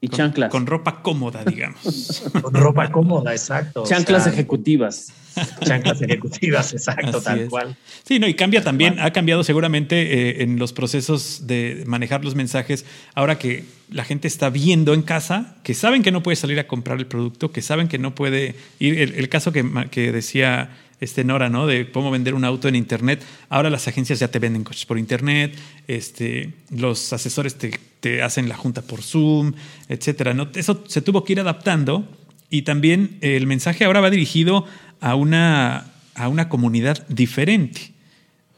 [0.00, 0.50] y chanclas.
[0.50, 2.22] Con ropa cómoda, digamos.
[2.42, 3.84] con ropa cómoda, exacto.
[3.84, 5.12] Chanclas ejecutivas.
[5.64, 7.76] Chanclas ejecutivas, exacto, tal cual.
[8.02, 12.34] Sí, no, y cambia también, ha cambiado seguramente eh, en los procesos de manejar los
[12.34, 12.84] mensajes.
[13.14, 16.66] Ahora que la gente está viendo en casa, que saben que no puede salir a
[16.66, 18.98] comprar el producto, que saben que no puede ir.
[18.98, 20.70] El, caso que, que decía
[21.00, 21.66] este Nora, ¿no?
[21.66, 23.22] De cómo vender un auto en internet.
[23.48, 25.56] Ahora las agencias ya te venden coches por internet,
[25.88, 29.54] este, los asesores te, hacen la junta por Zoom,
[29.88, 30.34] etcétera.
[30.34, 30.48] ¿no?
[30.54, 32.08] Eso se tuvo que ir adaptando
[32.50, 34.66] y también el mensaje ahora va dirigido
[35.00, 37.92] a una, a una comunidad diferente.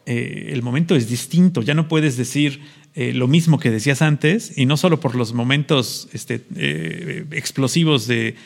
[0.04, 2.60] Eh, el momento es distinto, ya no puedes decir
[2.94, 8.06] eh, lo mismo que decías antes, y no solo por los momentos este, eh, explosivos
[8.06, 8.36] de,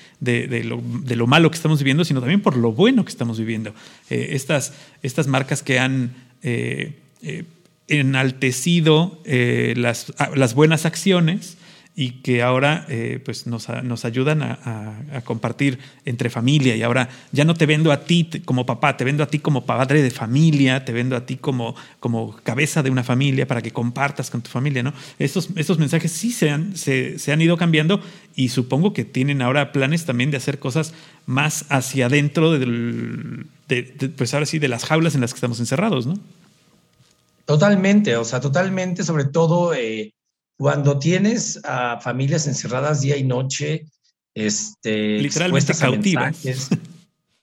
[0.65, 3.75] lo, malo que estamos viviendo, sino también por lo bueno que estamos viviendo.
[4.09, 4.73] Eh, estas,
[5.03, 6.15] estas marcas que han
[7.89, 11.57] enaltecido las, las buenas acciones
[11.99, 17.47] y que ahora eh, pues nos, nos ayudan a, compartir entre familia y ahora ya
[17.47, 20.85] no te vendo a ti como papá, te vendo a ti como padre de familia,
[20.85, 24.51] te vendo a ti como, como cabeza de una familia para que compartas con tu
[24.51, 24.93] familia, ¿no?
[25.19, 28.03] Estos, estos mensajes sí se han, se, han ido cambiando
[28.35, 30.93] y supongo que tienen ahora planes también de hacer cosas
[31.25, 35.61] más hacia adentro del, de, pues ahora sí, de las jaulas en las que estamos
[35.61, 36.19] encerrados, ¿no?
[37.47, 39.73] Totalmente, o sea, totalmente, sobre todo...
[39.73, 40.13] Eh,
[40.57, 43.87] cuando tienes a familias encerradas día y noche,
[44.35, 46.33] este, literalmente cautiva,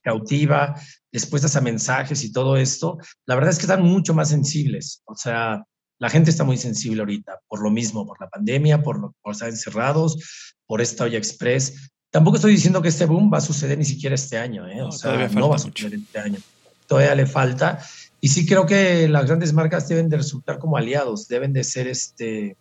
[0.01, 0.75] cautiva,
[1.11, 5.01] expuestas a mensajes y todo esto, la verdad es que están mucho más sensibles.
[5.05, 5.63] O sea,
[5.99, 9.49] la gente está muy sensible ahorita por lo mismo, por la pandemia, por, por estar
[9.49, 10.17] encerrados,
[10.65, 11.91] por esta olla express.
[12.09, 14.81] Tampoco estoy diciendo que este boom va a suceder ni siquiera este año, ¿eh?
[14.81, 16.39] o sea, no va a suceder este año.
[16.87, 17.79] Todavía le falta.
[18.19, 21.87] Y sí creo que las grandes marcas deben de resultar como aliados, deben de ser
[21.87, 22.55] este,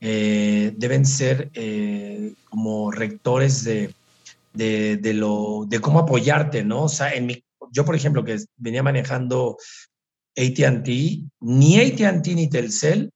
[0.00, 3.94] eh, deben ser eh, como rectores de,
[4.54, 6.84] de, lo, de cómo apoyarte, ¿no?
[6.84, 9.58] O sea, en mi, yo, por ejemplo, que venía manejando
[10.36, 10.88] ATT,
[11.40, 13.12] ni ATT ni Telcel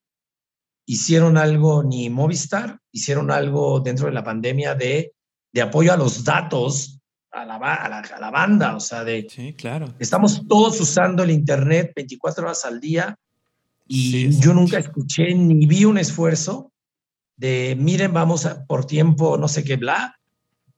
[0.87, 5.15] hicieron algo, ni Movistar, hicieron algo dentro de la pandemia de,
[5.53, 7.01] de apoyo a los datos
[7.33, 9.27] a la, a, la, a la, banda, o sea, de...
[9.29, 9.93] Sí, claro.
[9.99, 13.17] Estamos todos usando el Internet 24 horas al día
[13.89, 16.73] y yo nunca escuché ni vi un esfuerzo
[17.37, 20.19] de miren, vamos a, por tiempo, no sé qué, bla,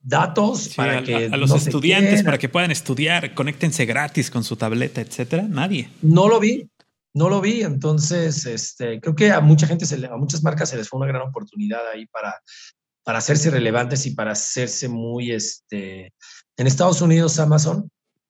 [0.01, 1.29] datos para que...
[1.31, 5.89] A, los estudiantes para que puedan estudiar, conéctense gratis con su tableta, etcétera, nadie.
[6.01, 6.69] No lo vi,
[7.13, 10.77] no lo vi, entonces este, creo que a mucha gente, se a muchas marcas se
[10.77, 12.35] les fue una gran oportunidad ahí para,
[13.03, 16.13] para hacerse relevantes y para hacerse muy, este,
[16.57, 17.89] en Estados Unidos Amazon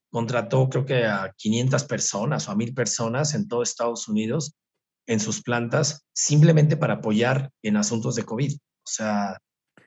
[0.09, 4.55] contrató creo que a 500 personas o a 1000 personas en todo Estados Unidos
[5.07, 8.53] en sus plantas simplemente para apoyar en asuntos de COVID.
[8.53, 9.37] O sea,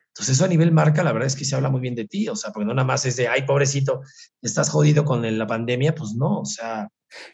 [0.08, 2.28] entonces eso a nivel marca, la verdad es que se habla muy bien de ti,
[2.28, 4.00] o sea, porque no nada más es de, ay, pobrecito,
[4.42, 6.88] estás jodido con la pandemia, pues no, o sea,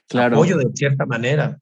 [0.08, 0.36] claro.
[0.36, 1.58] apoyo de cierta manera.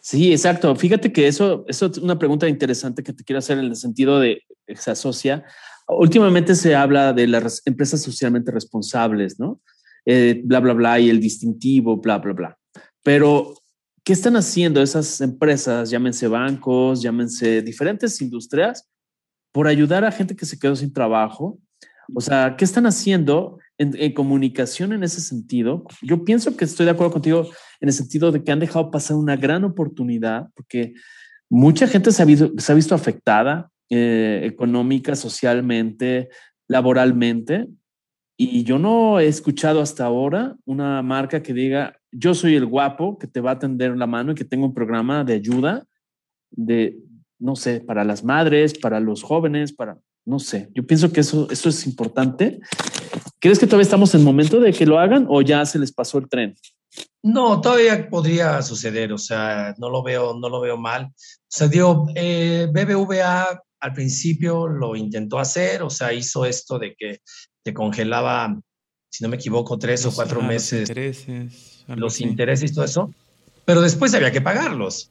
[0.00, 0.74] Sí, exacto.
[0.74, 4.18] Fíjate que eso, eso es una pregunta interesante que te quiero hacer en el sentido
[4.18, 4.42] de
[4.74, 5.44] se asocia.
[5.88, 9.60] Últimamente se habla de las empresas socialmente responsables, ¿no?
[10.04, 12.58] Eh, bla, bla, bla, y el distintivo, bla, bla, bla.
[13.02, 13.54] Pero,
[14.06, 18.88] ¿qué están haciendo esas empresas, llámense bancos, llámense diferentes industrias,
[19.52, 21.58] por ayudar a gente que se quedó sin trabajo?
[22.14, 25.84] O sea, ¿qué están haciendo en, comunicación en ese sentido?
[26.02, 27.48] Yo pienso que estoy de acuerdo contigo
[27.80, 30.94] en el sentido de que han dejado pasar una gran oportunidad porque
[31.50, 36.28] mucha gente se ha visto, afectada eh, económica, socialmente,
[36.68, 37.66] laboralmente,
[38.38, 43.18] y yo no he escuchado hasta ahora una marca que diga, yo soy el guapo
[43.18, 45.86] que te va a tender la mano y que tengo un programa de ayuda
[46.50, 46.98] de,
[47.38, 50.70] no sé, para las madres, para los jóvenes, para, no sé.
[50.74, 52.58] Yo pienso que eso, eso es importante.
[53.38, 55.92] ¿Crees que todavía estamos en el momento de que lo hagan o ya se les
[55.92, 56.54] pasó el tren?
[57.22, 61.06] No, todavía podría suceder, o sea, no lo veo, no lo veo mal.
[61.06, 61.12] O
[61.48, 67.20] sea, digo, eh, BBVA al principio lo intentó hacer, o sea, hizo esto de que
[67.62, 68.58] te congelaba,
[69.10, 70.88] si no me equivoco, tres o cuatro meses
[71.88, 73.14] los intereses, y todo eso,
[73.64, 75.10] pero después había que pagarlos.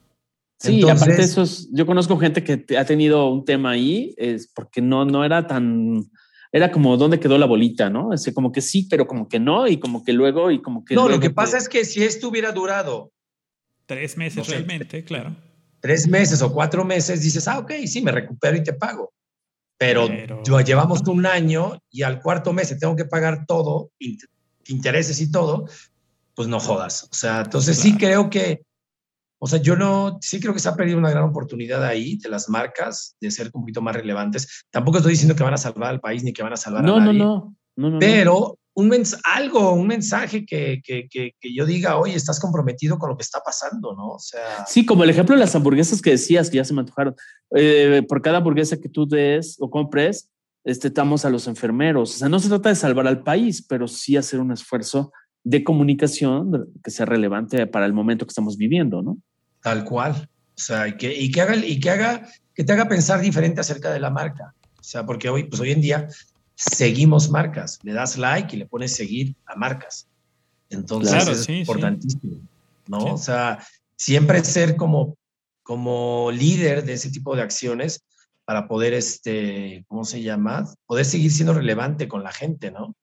[0.57, 5.06] Sí, aparte eso yo conozco gente que ha tenido un tema ahí, es porque no,
[5.06, 6.10] no era tan,
[6.52, 8.14] era como dónde quedó la bolita, ¿no?
[8.14, 10.95] Es como que sí, pero como que no, y como que luego, y como que...
[10.95, 13.11] No, lo que pasa es que si esto hubiera durado...
[13.85, 15.35] Tres meses realmente, claro.
[15.81, 19.14] Tres meses o cuatro meses, dices, ah, ok, sí, me recupero y te pago.
[19.77, 20.07] Pero,
[20.64, 23.91] llevamos un año y al cuarto mes te tengo que pagar todo,
[24.68, 25.68] intereses y todo,
[26.36, 27.03] pues no jodas.
[27.12, 28.64] O sea, entonces sí creo que,
[29.40, 32.30] o sea, yo no, sí creo que se ha perdido una gran oportunidad ahí de
[32.30, 34.66] las marcas de ser un poquito más relevantes.
[34.70, 36.88] Tampoco estoy diciendo que van a salvar al país ni que van a salvar a
[36.88, 37.20] nadie.
[37.20, 37.99] No, no, no.
[37.99, 43.10] Pero un mens algo, un mensaje que, que, que, yo diga, oye, estás comprometido con
[43.10, 44.10] lo que está pasando, ¿no?
[44.12, 44.66] O sea.
[44.68, 47.16] Sí, como el ejemplo de las hamburguesas que decías, que ya se me antojaron.
[47.56, 50.30] Eh, por cada hamburguesa que tú des o compres,
[50.66, 52.16] este, estamos a los enfermeros.
[52.16, 55.14] O sea, no se trata de salvar al país, pero sí hacer un esfuerzo
[55.45, 59.17] de comunicación que sea relevante para el momento que estamos viviendo, ¿no?
[59.61, 60.27] Tal cual.
[60.57, 63.61] O sea, y que, y que haga, y que haga, que te haga pensar diferente
[63.61, 64.53] acerca de la marca.
[64.80, 66.07] O sea, porque hoy, pues hoy en día
[66.55, 70.07] seguimos marcas, le das like y le pones seguir a marcas.
[70.69, 72.39] Entonces es importantísimo,
[72.88, 73.13] ¿no?
[73.13, 73.59] O sea,
[73.95, 75.15] siempre ser como,
[75.61, 78.03] como líder de ese tipo de acciones
[78.45, 80.65] para poder, este, ¿cómo se llama?
[80.88, 82.95] Poder seguir siendo relevante con la gente, ¿no?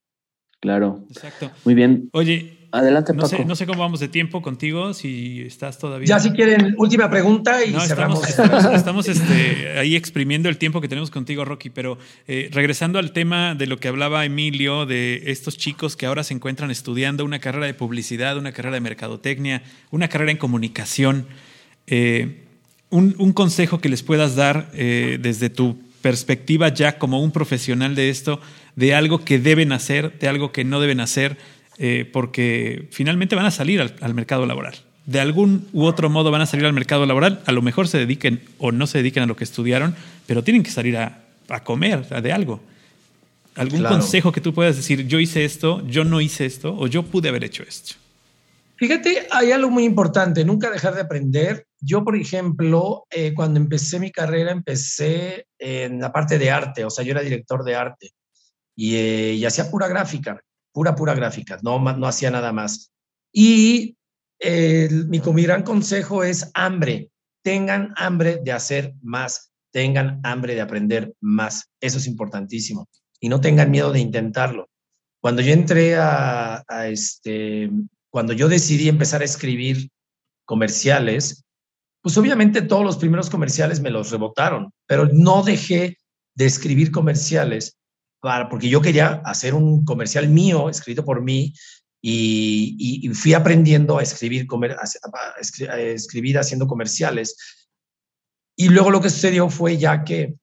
[0.63, 1.05] Claro.
[1.11, 1.51] Exacto.
[1.65, 2.09] Muy bien.
[2.13, 6.07] Oye, Adelante, no Sé, no sé cómo vamos de tiempo contigo, si estás todavía.
[6.07, 8.27] Ya, si quieren, última pregunta y cerramos.
[8.73, 13.55] Estamos, este, ahí exprimiendo el tiempo que tenemos contigo, Rocky, pero eh, regresando al tema
[13.55, 17.67] de lo que hablaba Emilio, de estos chicos que ahora se encuentran estudiando una carrera
[17.67, 21.27] de publicidad, una carrera de mercadotecnia, una carrera en comunicación.
[21.89, 22.47] Eh,
[22.89, 28.11] un, consejo que les puedas dar eh, desde tu perspectiva ya como un profesional de
[28.11, 28.41] esto,
[28.77, 31.37] de algo que deben hacer, de algo que no deben hacer
[31.79, 34.75] eh, porque finalmente van a salir al, mercado laboral.
[35.07, 37.99] De algún u otro modo van a salir al mercado laboral, a lo mejor se
[37.99, 39.97] dediquen o no se dediquen a lo que estudiaron,
[40.27, 41.19] pero tienen que salir a,
[41.65, 42.61] comer de algo.
[43.57, 47.03] ¿Algún consejo que tú puedas decir, yo hice esto, yo no hice esto o yo
[47.03, 47.97] pude haber hecho esto?
[48.77, 51.67] Fíjate, hay algo muy importante, nunca dejar de aprender.
[51.81, 56.91] Yo, por ejemplo, eh, cuando empecé mi carrera, empecé en la parte de arte, o
[56.91, 58.13] sea, yo era director de arte
[58.77, 60.41] y, eh, y hacía pura gráfica
[60.73, 62.91] pura, pura gráfica, no, no hacía nada más.
[63.33, 63.97] Y
[64.43, 67.11] mi, mi gran consejo es hambre,
[67.45, 72.89] tengan hambre de hacer más, tengan hambre de aprender más, eso es importantísimo,
[73.21, 74.69] y no tengan miedo de intentarlo.
[75.21, 77.71] Cuando yo entré a, a este,
[78.11, 79.91] cuando yo decidí empezar a escribir
[80.45, 81.45] comerciales,
[82.03, 85.99] pues obviamente todos los primeros comerciales me los rebotaron, pero no dejé
[86.35, 87.77] de escribir comerciales
[88.49, 91.53] porque yo quería hacer un comercial mío, escrito por mí,
[92.01, 94.47] y, fui aprendiendo a escribir,
[95.79, 97.37] escribir haciendo comerciales.
[98.57, 100.35] Y luego lo que sucedió fue ya que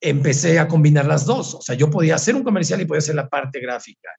[0.00, 1.54] empecé a combinar las dos.
[1.54, 4.10] O sea, yo podía hacer un comercial y podía hacer la parte gráfica.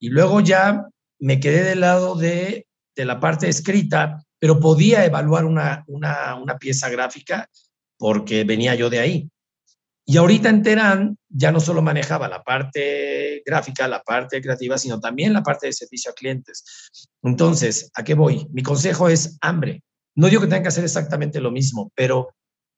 [0.00, 0.86] Y luego ya
[1.18, 6.88] me quedé del lado de, de la parte escrita pero podía evaluar una, una, pieza
[6.88, 7.48] gráfica
[7.98, 9.30] porque venía yo de ahí.
[10.08, 15.00] Y ahorita en Terán ya no solo manejaba la parte gráfica, la parte creativa, sino
[15.00, 16.64] también la parte de servicio a clientes.
[17.22, 18.46] Entonces, ¿a qué voy?
[18.52, 19.82] Mi consejo es hambre.
[20.14, 22.28] No digo que tengan que hacer exactamente lo mismo, pero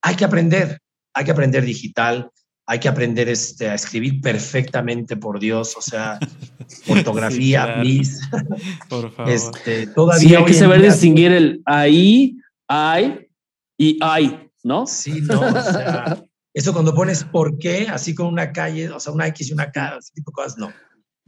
[0.02, 0.80] hay que aprender,
[1.14, 2.30] hay que aprender digital,
[2.66, 6.18] hay que aprender este, a escribir perfectamente, por Dios, o sea,
[6.88, 8.20] ortografía, please.
[8.88, 9.32] Por favor.
[9.32, 12.36] Este, todavía sí, hay que saber distinguir el ahí,
[12.68, 13.26] hay
[13.78, 14.86] y hay, ¿no?
[14.86, 16.22] Sí, no, o sea,
[16.59, 19.70] eso cuando pones por qué, así con una calle, o sea, una X y una
[19.70, 20.72] K, ese tipo de cosas, no.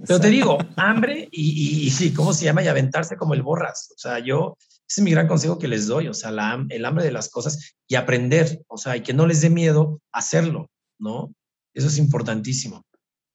[0.07, 2.63] Pero te digo, hambre y, y, ¿cómo se llama?
[2.63, 3.93] Y aventarse como el borras.
[3.95, 4.57] O sea, yo,
[4.89, 7.29] ese es mi gran consejo que les doy, o sea, la, el hambre de las
[7.29, 10.71] cosas y aprender, o sea, y que no les dé miedo hacerlo.
[11.01, 11.35] ¿no?
[11.75, 12.85] Eso es importantísimo.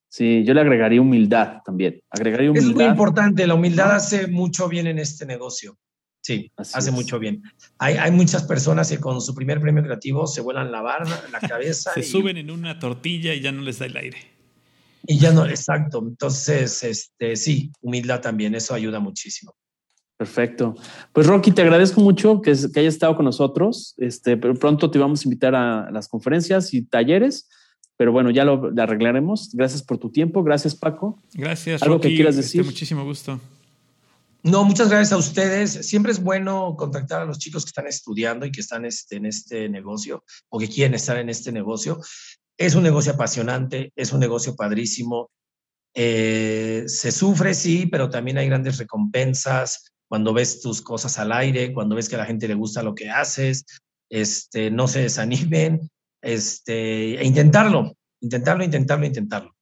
[0.08, 2.00] Sí, yo le agregaría humildad también.
[2.10, 2.70] Agregaría humildad.
[2.70, 5.78] Es muy importante, la humildad hace mucho bien en este negocio.
[6.26, 7.44] Sí, hace mucho bien.
[7.78, 11.40] Hay, hay, muchas personas que con su primer premio creativo se vuelan la barba, la
[11.40, 11.92] cabeza.
[11.94, 14.18] se suben en una tortilla y ya no les da el aire.
[15.06, 16.04] Y ya no, exacto.
[16.04, 19.56] Entonces, este, sí, humildad también, eso ayuda muchísimo.
[20.18, 20.74] Perfecto.
[21.14, 23.94] Pues Rocky, te agradezco mucho que, que hayas estado con nosotros.
[23.98, 27.48] Este, pero pronto te vamos a invitar a las conferencias y talleres.
[27.98, 29.52] Pero bueno, ya lo, arreglaremos.
[29.54, 30.42] Gracias por tu tiempo.
[30.42, 31.22] Gracias, Paco.
[31.36, 31.84] Gracias.
[31.84, 32.62] ¿Algo que quieras decir?
[32.62, 33.40] Este, muchísimo gusto.
[34.46, 35.72] No, muchas gracias a ustedes.
[35.88, 39.26] Siempre es bueno contactar a los chicos que están estudiando y que están este, en
[39.26, 42.00] este negocio o que quieren estar en este negocio.
[42.56, 45.32] Es un negocio apasionante, es un negocio padrísimo.
[45.96, 51.74] Eh, se sufre, sí, pero también hay grandes recompensas cuando ves tus cosas al aire,
[51.74, 53.66] cuando ves que a la gente le gusta lo que haces,
[54.12, 55.90] este, no se desanimen,
[56.22, 59.55] este, e intentarlo, intentarlo, intentarlo, intentarlo.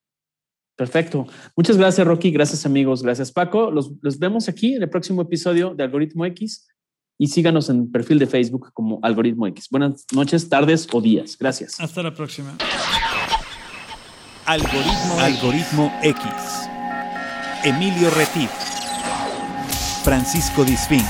[0.75, 1.27] Perfecto.
[1.55, 2.31] Muchas gracias, Rocky.
[2.31, 3.03] Gracias, amigos.
[3.03, 3.69] Gracias, Paco.
[3.69, 6.67] Los, los, vemos aquí en el próximo episodio de Algoritmo X
[7.17, 9.67] y síganos en perfil de Facebook como Algoritmo X.
[9.69, 11.37] Buenas noches, tardes o días.
[11.37, 11.79] Gracias.
[11.79, 12.57] Hasta la próxima.
[14.45, 16.23] Algoritmo, Algoritmo X.
[17.63, 18.49] Emilio Retif.
[20.03, 21.05] Francisco Disfín.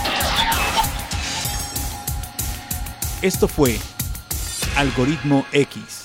[3.23, 3.80] Esto fue
[4.76, 6.03] Algoritmo X.